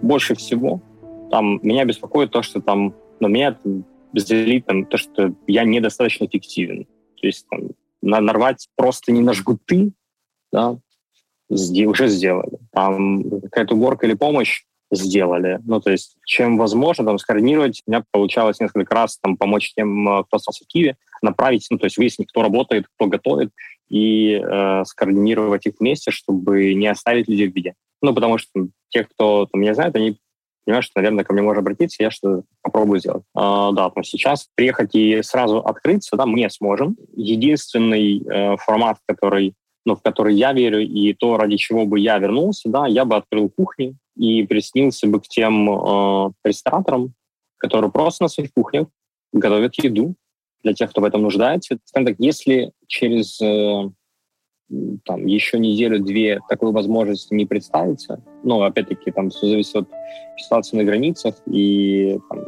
больше 0.02 0.36
всего 0.36 0.82
там 1.32 1.60
меня 1.64 1.86
беспокоит 1.86 2.30
то, 2.32 2.44
что 2.44 2.62
там, 2.62 2.94
ну, 3.20 3.28
меня 3.28 3.58
безделит 4.14 4.66
там, 4.66 4.86
то, 4.86 4.98
что 4.98 5.34
я 5.48 5.64
недостаточно 5.64 6.26
эффективен. 6.26 6.86
То 7.20 7.28
есть 7.28 7.48
там, 7.50 7.70
нарвать 8.02 8.68
просто 8.76 9.12
не 9.12 9.22
на 9.22 9.34
жгуты, 9.34 9.94
да, 10.52 10.78
уже 11.50 12.08
сделали. 12.08 12.60
Там 12.72 13.42
какая-то 13.42 13.76
уборка 13.76 14.06
или 14.06 14.14
помощь 14.14 14.64
сделали. 14.92 15.60
Ну, 15.66 15.80
то 15.80 15.92
есть, 15.92 16.18
чем 16.26 16.58
возможно, 16.58 17.06
там, 17.06 17.18
скоординировать. 17.18 17.82
У 17.86 17.92
меня 17.92 18.04
получалось 18.12 18.60
несколько 18.60 18.94
раз 18.94 19.18
там 19.20 19.38
помочь 19.38 19.74
тем, 19.74 20.08
э, 20.08 20.24
кто 20.26 20.38
остался 20.38 20.66
в 20.66 20.68
Киеве, 20.68 20.98
направить, 21.22 21.68
ну, 21.70 21.78
то 21.78 21.86
есть 21.86 21.98
выяснить, 21.98 22.30
кто 22.30 22.42
работает, 22.42 22.88
кто 22.96 23.08
готовит, 23.08 23.52
и 23.90 24.42
э, 24.44 24.84
скоординировать 24.86 25.66
их 25.66 25.76
вместе, 25.80 26.12
чтобы 26.12 26.74
не 26.74 26.88
оставить 26.88 27.28
людей 27.28 27.48
в 27.48 27.54
беде. 27.54 27.74
Ну, 28.02 28.14
потому 28.14 28.38
что 28.38 28.68
те, 28.90 29.04
кто 29.04 29.46
там, 29.46 29.62
меня 29.62 29.76
знает, 29.76 29.96
они 29.96 30.18
понимают, 30.66 30.86
что, 30.86 31.00
наверное, 31.00 31.24
ко 31.24 31.34
мне 31.34 31.42
можно 31.42 31.62
обратиться, 31.62 32.04
я 32.04 32.12
что 32.12 32.44
попробую 32.62 33.00
сделать. 33.00 33.24
А, 33.36 33.72
да, 33.72 33.92
но 33.96 34.04
сейчас 34.04 34.48
приехать 34.56 34.96
и 34.96 35.22
сразу 35.22 35.60
открыться, 35.60 36.16
да, 36.16 36.26
мы 36.26 36.50
сможем. 36.50 36.98
Единственный 37.16 38.24
э, 38.24 38.58
формат, 38.58 38.98
который 39.08 39.54
ну, 39.86 39.96
в 39.96 40.02
который 40.02 40.36
я 40.36 40.54
верю, 40.54 40.80
и 40.80 41.14
то, 41.14 41.38
ради 41.38 41.58
чего 41.58 41.86
бы 41.86 42.00
я 42.00 42.18
вернулся, 42.20 42.70
да, 42.70 42.86
я 42.86 43.06
бы 43.06 43.16
открыл 43.16 43.50
кухни 43.50 43.96
и 44.16 44.44
приснился 44.44 45.08
бы 45.08 45.20
к 45.20 45.28
тем 45.28 45.70
э, 45.70 46.32
рестораторам, 46.44 47.14
которые 47.58 47.92
просто 47.92 48.24
на 48.24 48.28
своих 48.30 48.54
кухнях 48.54 48.88
готовят 49.34 49.76
еду 49.84 50.16
для 50.64 50.74
тех, 50.74 50.92
кто 50.92 51.02
в 51.02 51.06
этом 51.06 51.24
нуждается. 51.24 51.80
Скажем 51.86 52.08
так, 52.08 52.16
если 52.20 52.72
через 52.88 53.42
э, 53.42 53.90
там, 55.06 55.26
еще 55.26 55.60
неделю-две 55.60 56.40
такой 56.50 56.72
возможности 56.72 57.34
не 57.34 57.46
представится, 57.46 58.22
ну, 58.44 58.62
опять-таки, 58.62 59.12
там 59.12 59.30
все 59.30 59.48
зависит 59.48 59.76
от 59.76 59.88
ситуации 60.38 60.78
на 60.78 60.84
границах, 60.84 61.36
и 61.46 62.20
там, 62.30 62.40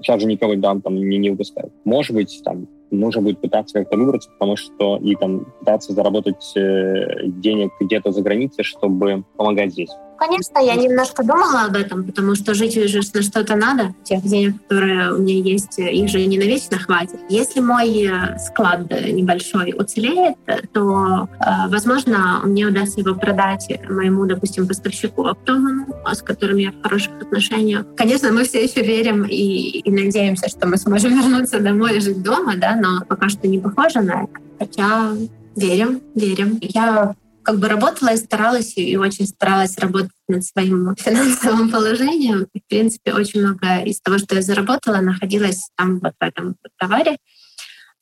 сейчас 0.00 0.20
же 0.20 0.26
никого 0.26 0.56
там, 0.56 0.80
там 0.82 0.96
не, 0.96 1.18
не 1.18 1.30
выпускают. 1.30 1.72
Может 1.84 2.14
быть, 2.14 2.40
там, 2.44 2.68
нужно 2.92 3.22
будет 3.22 3.40
пытаться 3.40 3.78
как-то 3.78 3.96
выбраться, 3.96 4.30
потому 4.30 4.56
что 4.56 4.98
и 4.98 5.14
там 5.16 5.46
пытаться 5.60 5.92
заработать 5.92 6.52
э, 6.56 7.26
денег 7.26 7.72
где-то 7.80 8.12
за 8.12 8.22
границей, 8.22 8.64
чтобы 8.64 9.24
помогать 9.36 9.72
здесь. 9.72 9.90
Конечно, 10.24 10.60
я 10.60 10.76
немножко 10.76 11.24
думала 11.24 11.64
об 11.64 11.74
этом, 11.74 12.04
потому 12.04 12.36
что 12.36 12.54
жить 12.54 12.76
уже 12.76 13.00
на 13.12 13.22
что-то 13.22 13.56
надо. 13.56 13.92
Тех 14.04 14.22
денег, 14.22 14.54
которые 14.62 15.14
у 15.14 15.18
меня 15.18 15.34
есть, 15.34 15.80
их 15.80 16.08
же 16.08 16.24
не 16.24 16.38
навечно 16.38 16.78
хватит. 16.78 17.18
Если 17.28 17.58
мой 17.58 18.06
э, 18.06 18.38
склад 18.38 18.88
небольшой 18.90 19.74
уцелеет, 19.76 20.36
то, 20.72 21.28
э, 21.40 21.68
возможно, 21.68 22.40
мне 22.44 22.66
удастся 22.66 23.00
его 23.00 23.16
продать 23.16 23.66
моему, 23.88 24.24
допустим, 24.26 24.68
поставщику 24.68 25.26
оптовому, 25.26 25.86
с 26.12 26.22
которым 26.22 26.58
я 26.58 26.70
в 26.70 26.80
хороших 26.82 27.10
отношениях. 27.20 27.84
Конечно, 27.96 28.30
мы 28.30 28.44
все 28.44 28.62
еще 28.62 28.82
верим 28.82 29.24
и, 29.24 29.80
и 29.80 29.90
надеемся, 29.90 30.48
что 30.48 30.68
мы 30.68 30.76
сможем 30.76 31.18
вернуться 31.20 31.58
домой 31.58 31.96
и 31.96 32.00
жить 32.00 32.22
дома, 32.22 32.54
да, 32.56 32.76
но 32.82 33.04
пока 33.04 33.28
что 33.28 33.46
не 33.46 33.58
похоже 33.58 34.00
на 34.00 34.24
это. 34.24 34.40
Хотя 34.58 35.14
верим, 35.54 36.02
верим. 36.14 36.58
Я 36.60 37.14
как 37.44 37.58
бы 37.58 37.68
работала 37.68 38.12
и 38.12 38.16
старалась, 38.16 38.76
и 38.76 38.96
очень 38.96 39.26
старалась 39.26 39.78
работать 39.78 40.10
над 40.28 40.44
своим 40.44 40.94
финансовым 40.96 41.70
положением. 41.70 42.48
И, 42.52 42.60
в 42.60 42.66
принципе, 42.66 43.14
очень 43.14 43.40
много 43.40 43.82
из 43.84 44.00
того, 44.00 44.18
что 44.18 44.34
я 44.34 44.42
заработала, 44.42 44.98
находилось 44.98 45.70
там 45.76 46.00
вот 46.00 46.14
в 46.18 46.22
этом 46.24 46.56
товаре. 46.78 47.16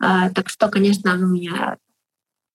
А, 0.02 0.30
так 0.30 0.48
что, 0.48 0.68
конечно, 0.68 1.14
у 1.14 1.26
меня 1.26 1.76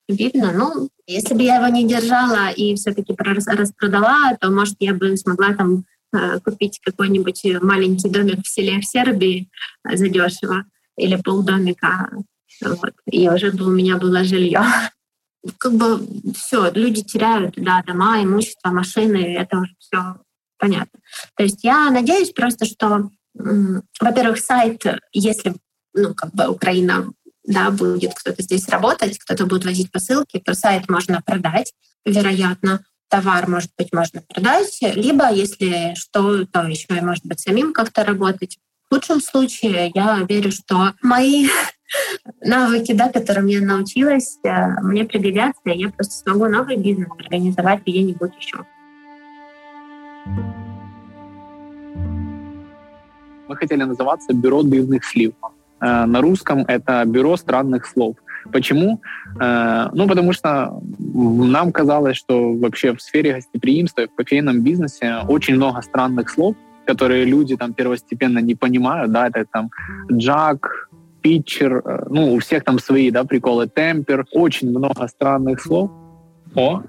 видно. 0.07 0.51
Ну, 0.51 0.89
если 1.07 1.35
бы 1.35 1.43
я 1.43 1.57
его 1.57 1.67
не 1.67 1.87
держала 1.87 2.49
и 2.49 2.75
все-таки 2.75 3.15
распродала, 3.17 4.35
то, 4.39 4.49
может, 4.49 4.75
я 4.79 4.93
бы 4.93 5.15
смогла 5.17 5.53
там 5.53 5.85
э, 6.13 6.39
купить 6.39 6.79
какой-нибудь 6.83 7.43
маленький 7.61 8.09
домик 8.09 8.43
в 8.43 8.47
селе 8.47 8.79
в 8.79 8.85
Сербии 8.85 9.49
задешево 9.83 10.65
или 10.97 11.15
полдомика. 11.15 12.09
Вот. 12.61 12.93
И 13.05 13.29
уже 13.29 13.51
у 13.51 13.69
меня 13.69 13.97
было 13.97 14.23
жилье 14.23 14.61
как 15.57 15.73
бы 15.73 16.05
все, 16.35 16.71
люди 16.71 17.03
теряют, 17.03 17.55
да, 17.57 17.83
дома, 17.85 18.21
имущество, 18.23 18.69
машины, 18.69 19.35
это 19.35 19.59
уже 19.59 19.73
все 19.79 20.15
понятно. 20.57 20.99
То 21.35 21.43
есть 21.43 21.63
я 21.63 21.89
надеюсь 21.91 22.31
просто, 22.31 22.65
что, 22.65 23.09
во-первых, 23.33 24.39
сайт, 24.39 24.83
если, 25.11 25.55
ну, 25.93 26.13
как 26.13 26.33
бы 26.33 26.47
Украина, 26.47 27.11
да, 27.43 27.69
будет 27.69 28.13
кто-то 28.15 28.41
здесь 28.41 28.67
работать, 28.69 29.19
кто-то 29.19 29.45
будет 29.45 29.65
возить 29.65 29.91
посылки, 29.91 30.39
то 30.39 30.53
сайт 30.53 30.89
можно 30.89 31.21
продать, 31.21 31.73
вероятно, 32.05 32.83
товар, 33.07 33.47
может 33.47 33.71
быть, 33.77 33.93
можно 33.93 34.21
продать, 34.21 34.79
либо, 34.81 35.31
если 35.31 35.93
что, 35.95 36.45
то 36.45 36.63
еще 36.63 36.87
и, 36.89 37.01
может 37.01 37.25
быть, 37.25 37.39
самим 37.39 37.71
как-то 37.71 38.03
работать. 38.03 38.57
Лучшем 38.95 39.19
случае 39.19 39.91
я 39.93 40.25
верю, 40.29 40.51
что 40.51 40.93
мои 41.01 41.47
навыки, 42.41 42.93
да, 42.93 43.09
которым 43.09 43.47
я 43.47 43.59
научилась, 43.59 44.39
э, 44.45 44.79
мне 44.83 45.03
пригодятся, 45.03 45.59
и 45.65 45.77
я 45.77 45.89
просто 45.89 46.13
смогу 46.13 46.45
новый 46.45 46.77
бизнес 46.77 47.09
организовать 47.19 47.81
где-нибудь 47.85 48.31
еще. 48.39 48.59
Мы 53.49 53.55
хотели 53.57 53.83
называться 53.83 54.33
«Бюро 54.33 54.63
дивных 54.63 55.03
слив». 55.03 55.33
Э, 55.81 56.05
на 56.05 56.21
русском 56.21 56.59
это 56.59 57.03
«Бюро 57.05 57.35
странных 57.35 57.87
слов». 57.87 58.15
Почему? 58.53 59.01
Э, 59.41 59.89
ну, 59.91 60.07
потому 60.07 60.31
что 60.31 60.81
нам 60.97 61.73
казалось, 61.73 62.15
что 62.15 62.53
вообще 62.53 62.95
в 62.95 63.01
сфере 63.01 63.33
гостеприимства 63.33 64.07
в 64.07 64.15
кофейном 64.15 64.61
бизнесе 64.61 65.17
очень 65.27 65.55
много 65.55 65.81
странных 65.81 66.29
слов, 66.29 66.55
которые 66.85 67.25
люди 67.25 67.57
там 67.57 67.73
первостепенно 67.73 68.39
не 68.39 68.55
понимают, 68.55 69.11
да, 69.11 69.27
это 69.27 69.45
там 69.51 69.71
джак, 70.11 70.89
питчер, 71.21 71.81
э, 71.85 72.05
ну, 72.09 72.33
у 72.33 72.39
всех 72.39 72.63
там 72.63 72.79
свои, 72.79 73.11
да, 73.11 73.23
приколы, 73.23 73.67
темпер, 73.67 74.25
очень 74.31 74.69
много 74.69 75.07
странных 75.07 75.61
слов. 75.61 75.89
О! 76.55 76.83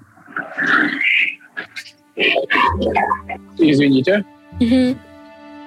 Извините. 3.59 4.25
Угу. 4.61 4.97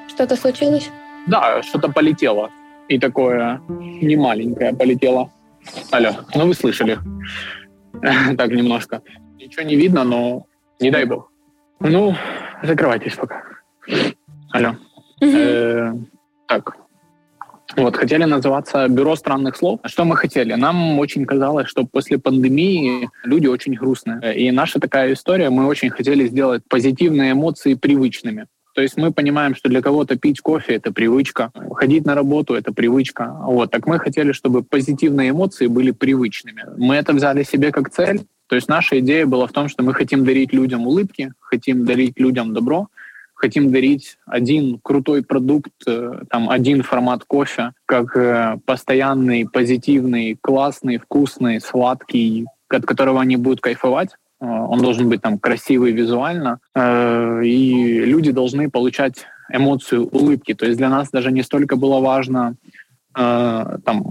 Что-то 0.08 0.36
случилось? 0.36 0.90
Да, 1.28 1.62
что-то 1.64 1.90
полетело. 1.90 2.50
И 2.88 3.00
такое 3.00 3.62
не 3.68 4.16
маленькое 4.16 4.74
полетело. 4.74 5.30
Алло, 5.92 6.12
ну 6.36 6.48
вы 6.48 6.54
слышали. 6.54 6.98
так, 8.38 8.52
немножко. 8.52 9.02
Ничего 9.38 9.64
не 9.64 9.76
видно, 9.76 10.04
но 10.04 10.46
не 10.80 10.92
дай 10.92 11.06
бог. 11.06 11.32
Ну, 11.80 12.16
закрывайтесь 12.64 13.16
пока. 13.16 13.44
Алло. 14.52 14.76
Э, 15.22 15.94
так. 16.48 16.78
Вот, 17.78 17.96
хотели 17.96 18.24
называться 18.24 18.88
«Бюро 18.88 19.16
странных 19.16 19.56
слов». 19.56 19.80
Что 19.86 20.04
мы 20.04 20.16
хотели? 20.16 20.54
Нам 20.54 20.98
очень 20.98 21.26
казалось, 21.26 21.68
что 21.68 21.86
после 21.86 22.18
пандемии 22.18 23.10
люди 23.24 23.46
очень 23.46 23.74
грустные. 23.74 24.36
И 24.36 24.52
наша 24.52 24.80
такая 24.80 25.14
история, 25.14 25.52
мы 25.52 25.68
очень 25.68 25.92
хотели 25.92 26.28
сделать 26.28 26.64
позитивные 26.68 27.34
эмоции 27.34 27.76
привычными. 27.76 28.48
То 28.74 28.82
есть 28.82 28.98
мы 28.98 29.12
понимаем, 29.12 29.56
что 29.56 29.70
для 29.70 29.82
кого-то 29.82 30.16
пить 30.16 30.42
кофе— 30.42 30.74
это 30.76 30.92
привычка, 30.92 31.52
ходить 31.76 32.06
на 32.06 32.16
работу— 32.16 32.54
это 32.56 32.74
привычка. 32.74 33.36
Вот. 33.42 33.70
Так 33.72 33.86
мы 33.86 34.00
хотели, 34.00 34.32
чтобы 34.32 34.64
позитивные 34.64 35.30
эмоции 35.30 35.68
были 35.68 35.92
привычными. 35.92 36.64
Мы 36.78 36.96
это 36.96 37.14
взяли 37.14 37.44
себе 37.44 37.72
как 37.72 37.92
цель. 37.92 38.22
То 38.48 38.56
есть 38.56 38.68
наша 38.68 39.00
идея 39.00 39.28
была 39.28 39.46
в 39.46 39.52
том, 39.52 39.70
что 39.70 39.84
мы 39.84 39.94
хотим 39.94 40.26
дарить 40.26 40.54
людям 40.54 40.88
улыбки, 40.88 41.34
хотим 41.40 41.86
дарить 41.86 42.20
людям 42.20 42.54
добро, 42.54 42.88
хотим 43.40 43.72
дарить 43.72 44.18
один 44.26 44.80
крутой 44.84 45.24
продукт, 45.24 45.72
э, 45.88 46.24
там 46.30 46.50
один 46.50 46.84
формат 46.84 47.24
кофе, 47.24 47.72
как 47.86 48.16
э, 48.18 48.58
постоянный, 48.66 49.48
позитивный, 49.48 50.38
классный, 50.42 50.98
вкусный, 50.98 51.62
сладкий, 51.62 52.48
от 52.68 52.86
которого 52.86 53.22
они 53.22 53.38
будут 53.38 53.62
кайфовать. 53.62 54.10
Э, 54.42 54.46
он 54.46 54.82
должен 54.82 55.08
быть 55.08 55.22
там 55.22 55.40
красивый 55.40 55.94
визуально, 55.94 56.60
и 56.76 58.02
люди 58.06 58.32
должны 58.32 58.70
получать 58.70 59.26
эмоцию 59.52 60.08
улыбки. 60.08 60.54
То 60.54 60.66
есть 60.66 60.78
для 60.78 60.90
нас 60.90 61.10
даже 61.10 61.32
не 61.32 61.44
столько 61.44 61.76
было 61.76 62.00
важно 62.00 62.56
там 63.14 64.04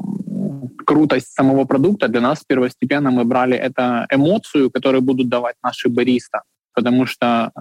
крутость 0.85 1.33
самого 1.35 1.65
продукта. 1.65 2.09
Для 2.09 2.21
нас 2.21 2.43
первостепенно 2.47 3.11
мы 3.11 3.25
брали 3.25 3.57
это 3.57 4.07
эмоцию, 4.11 4.71
которую 4.71 5.03
будут 5.03 5.29
давать 5.29 5.57
наши 5.63 5.89
бариста, 5.89 6.43
потому 6.75 7.07
что 7.07 7.53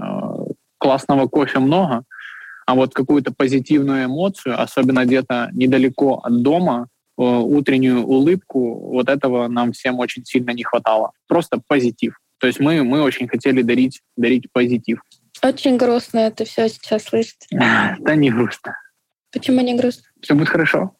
классного 0.87 1.27
кофе 1.27 1.59
много, 1.59 2.03
а 2.65 2.73
вот 2.73 2.93
какую-то 2.93 3.33
позитивную 3.33 4.05
эмоцию, 4.05 4.61
особенно 4.61 5.03
где-то 5.03 5.49
недалеко 5.51 6.21
от 6.23 6.41
дома, 6.41 6.87
э, 7.17 7.21
утреннюю 7.21 8.05
улыбку, 8.05 8.93
вот 8.93 9.09
этого 9.09 9.49
нам 9.49 9.73
всем 9.73 9.99
очень 9.99 10.23
сильно 10.23 10.51
не 10.51 10.63
хватало. 10.63 11.11
Просто 11.27 11.59
позитив. 11.67 12.17
То 12.39 12.47
есть 12.47 12.61
мы, 12.61 12.85
мы 12.85 13.01
очень 13.01 13.27
хотели 13.27 13.63
дарить, 13.63 13.99
дарить 14.15 14.49
позитив. 14.53 15.01
Очень 15.43 15.75
грустно 15.75 16.19
это 16.19 16.45
все 16.45 16.69
сейчас 16.69 17.03
слышать. 17.03 17.47
Да 17.99 18.15
не 18.15 18.31
грустно. 18.31 18.73
Почему 19.33 19.59
не 19.59 19.75
грустно? 19.75 20.03
Все 20.21 20.35
будет 20.35 20.47
хорошо. 20.47 20.91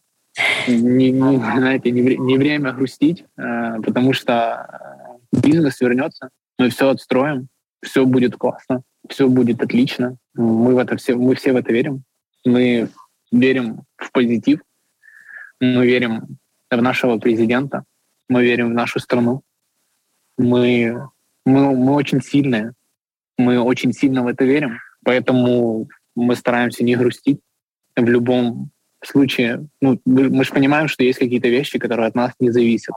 Не, 0.68 1.12
не, 1.12 1.38
знаете, 1.38 1.92
не, 1.92 2.18
не 2.18 2.38
время 2.38 2.74
грустить, 2.74 3.24
э, 3.38 3.82
потому 3.86 4.12
что 4.12 4.34
э, 4.34 5.40
бизнес 5.42 5.80
вернется, 5.80 6.30
мы 6.60 6.72
все 6.72 6.90
отстроим, 6.90 7.48
все 7.82 8.06
будет 8.06 8.36
классно 8.36 8.84
все 9.10 9.28
будет 9.28 9.62
отлично. 9.62 10.18
Мы 10.34 10.76
в 10.76 10.78
это 10.78 10.97
все, 10.97 11.16
мы 11.16 11.36
все 11.36 11.53
в 11.53 11.55
это 11.55 11.72
верим. 11.72 12.03
Мы 12.45 12.89
верим 13.32 13.82
в 13.97 14.12
позитив. 14.12 14.60
Мы 15.60 15.86
верим 15.86 16.38
в 16.70 16.82
нашего 16.82 17.18
президента. 17.18 17.84
Мы 18.30 18.43
верим 18.43 18.70
в 18.70 18.74
нашу 18.74 18.99
страну. 18.99 19.41
Мы, 20.38 20.97
мы, 21.45 21.76
мы 21.76 21.93
очень 21.93 22.22
сильные. 22.22 22.74
Мы 23.38 23.60
очень 23.60 23.93
сильно 23.93 24.24
в 24.24 24.28
это 24.28 24.43
верим. 24.45 24.80
Поэтому 25.03 25.88
мы 26.16 26.36
стараемся 26.36 26.84
не 26.84 26.95
грустить 26.95 27.39
в 27.95 28.05
любом 28.05 28.72
случае. 29.03 29.68
Ну, 29.82 29.99
мы 30.05 30.43
же 30.43 30.51
понимаем, 30.51 30.88
что 30.88 31.03
есть 31.03 31.20
какие-то 31.20 31.47
вещи, 31.47 31.80
которые 31.80 32.08
от 32.08 32.16
нас 32.16 32.34
не 32.39 32.51
зависят. 32.51 32.95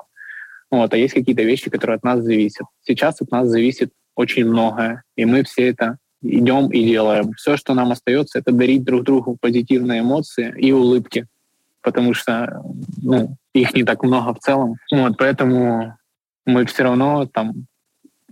Вот, 0.70 0.92
а 0.92 0.96
есть 0.96 1.14
какие-то 1.14 1.42
вещи, 1.42 1.68
которые 1.68 1.96
от 1.96 2.04
нас 2.04 2.22
зависят. 2.22 2.66
Сейчас 2.82 3.20
от 3.20 3.30
нас 3.30 3.48
зависит 3.48 3.92
очень 4.20 4.46
многое, 4.46 5.02
и 5.16 5.24
мы 5.24 5.42
все 5.42 5.68
это 5.68 5.96
идем 6.22 6.68
и 6.68 6.84
делаем. 6.84 7.32
Все, 7.32 7.56
что 7.56 7.74
нам 7.74 7.92
остается, 7.92 8.38
это 8.38 8.52
дарить 8.52 8.84
друг 8.84 9.04
другу 9.04 9.36
позитивные 9.40 10.00
эмоции 10.00 10.54
и 10.58 10.72
улыбки, 10.72 11.26
потому 11.82 12.14
что 12.14 12.62
ну, 13.02 13.36
их 13.54 13.74
не 13.74 13.84
так 13.84 14.02
много 14.02 14.34
в 14.34 14.38
целом. 14.38 14.76
Вот, 14.92 15.16
поэтому 15.16 15.96
мы 16.46 16.66
все 16.66 16.82
равно 16.82 17.26
там 17.26 17.66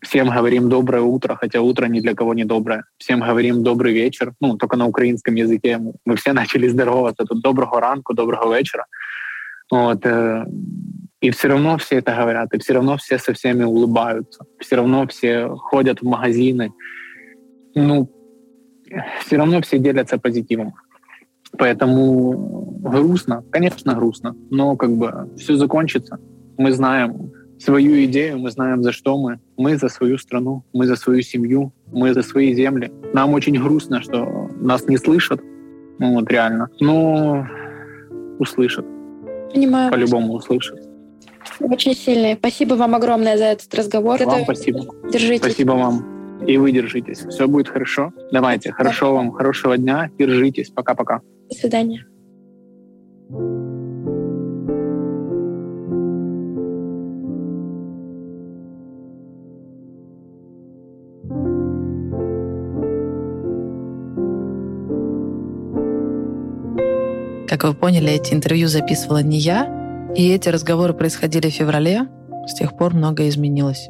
всем 0.03 0.29
говорим 0.29 0.69
доброе 0.69 1.03
утро, 1.03 1.37
хотя 1.37 1.61
утро 1.61 1.87
ни 1.87 2.01
для 2.01 2.15
кого 2.15 2.35
не 2.35 2.45
доброе. 2.45 2.85
Всем 2.99 3.21
говорим 3.21 3.63
добрый 3.63 3.93
вечер, 3.93 4.33
ну, 4.41 4.57
только 4.57 4.77
на 4.77 4.87
украинском 4.87 5.35
языке. 5.35 5.81
Мы 6.05 6.17
все 6.17 6.33
начали 6.41 6.69
здороваться. 6.69 7.25
Тут 7.25 7.43
доброго 7.43 7.81
ранку, 7.81 8.15
доброго 8.15 8.57
вечера. 8.57 8.87
Вот, 9.71 10.05
э, 10.07 10.47
и 11.21 11.31
все 11.31 11.49
равно 11.49 11.77
все 11.79 11.97
это 11.97 12.15
говорят, 12.15 12.55
и 12.55 12.59
все 12.59 12.75
равно 12.75 12.97
все 12.97 13.19
со 13.19 13.33
всеми 13.33 13.65
улыбаются, 13.65 14.45
все 14.59 14.77
равно 14.77 15.07
все 15.07 15.49
ходят 15.49 16.01
в 16.01 16.05
магазины, 16.05 16.73
ну, 17.75 18.11
все 19.21 19.37
равно 19.37 19.61
все 19.61 19.79
делятся 19.79 20.19
позитивом. 20.19 20.75
Поэтому 21.57 22.79
грустно, 22.81 23.43
конечно, 23.51 23.95
грустно, 23.95 24.37
но 24.51 24.77
как 24.77 24.91
бы 24.91 25.31
все 25.37 25.57
закончится. 25.57 26.19
Мы 26.57 26.73
знаем 26.73 27.33
свою 27.59 28.05
идею, 28.05 28.39
мы 28.39 28.51
знаем, 28.51 28.83
за 28.83 28.93
что 28.93 29.19
мы. 29.19 29.41
Мы 29.57 29.77
за 29.77 29.89
свою 29.89 30.19
страну, 30.19 30.65
мы 30.73 30.87
за 30.87 30.97
свою 30.97 31.23
семью, 31.23 31.73
мы 31.87 32.13
за 32.13 32.23
свои 32.23 32.55
земли. 32.55 32.93
Нам 33.15 33.33
очень 33.35 33.55
грустно, 33.55 34.03
что 34.03 34.49
нас 34.61 34.87
не 34.89 34.99
слышат, 34.99 35.41
ну 35.99 36.15
вот 36.15 36.31
реально. 36.31 36.69
Но 36.81 37.47
услышат. 38.39 38.87
Понимаю. 39.53 39.91
По-любому 39.91 40.35
услышат. 40.35 40.88
Очень 41.61 41.95
сильный. 41.95 42.35
Спасибо 42.35 42.75
вам 42.75 42.95
огромное 42.95 43.37
за 43.37 43.45
этот 43.45 43.75
разговор. 43.75 44.19
Вам 44.23 44.37
Это... 44.37 44.45
спасибо. 44.45 44.87
Держитесь. 45.11 45.41
Спасибо 45.41 45.73
вам. 45.73 46.19
И 46.47 46.57
вы 46.57 46.73
держитесь. 46.73 47.19
Все 47.19 47.49
будет 47.49 47.69
хорошо. 47.69 48.13
Давайте. 48.31 48.73
Хорошо 48.73 49.13
вам. 49.13 49.33
Хорошего 49.33 49.77
дня. 49.77 50.11
Держитесь. 50.19 50.71
Пока-пока. 50.71 51.21
До 51.51 51.55
свидания. 51.57 52.07
Как 67.49 67.65
вы 67.65 67.75
поняли, 67.75 68.13
эти 68.13 68.35
интервью 68.35 68.69
записывала 68.69 69.23
не 69.23 69.39
я, 69.39 69.78
и 70.15 70.31
эти 70.31 70.49
разговоры 70.49 70.95
происходили 70.95 71.49
в 71.51 71.55
феврале. 71.55 72.09
С 72.47 72.55
тех 72.55 72.77
пор 72.77 72.95
многое 72.95 73.29
изменилось. 73.29 73.89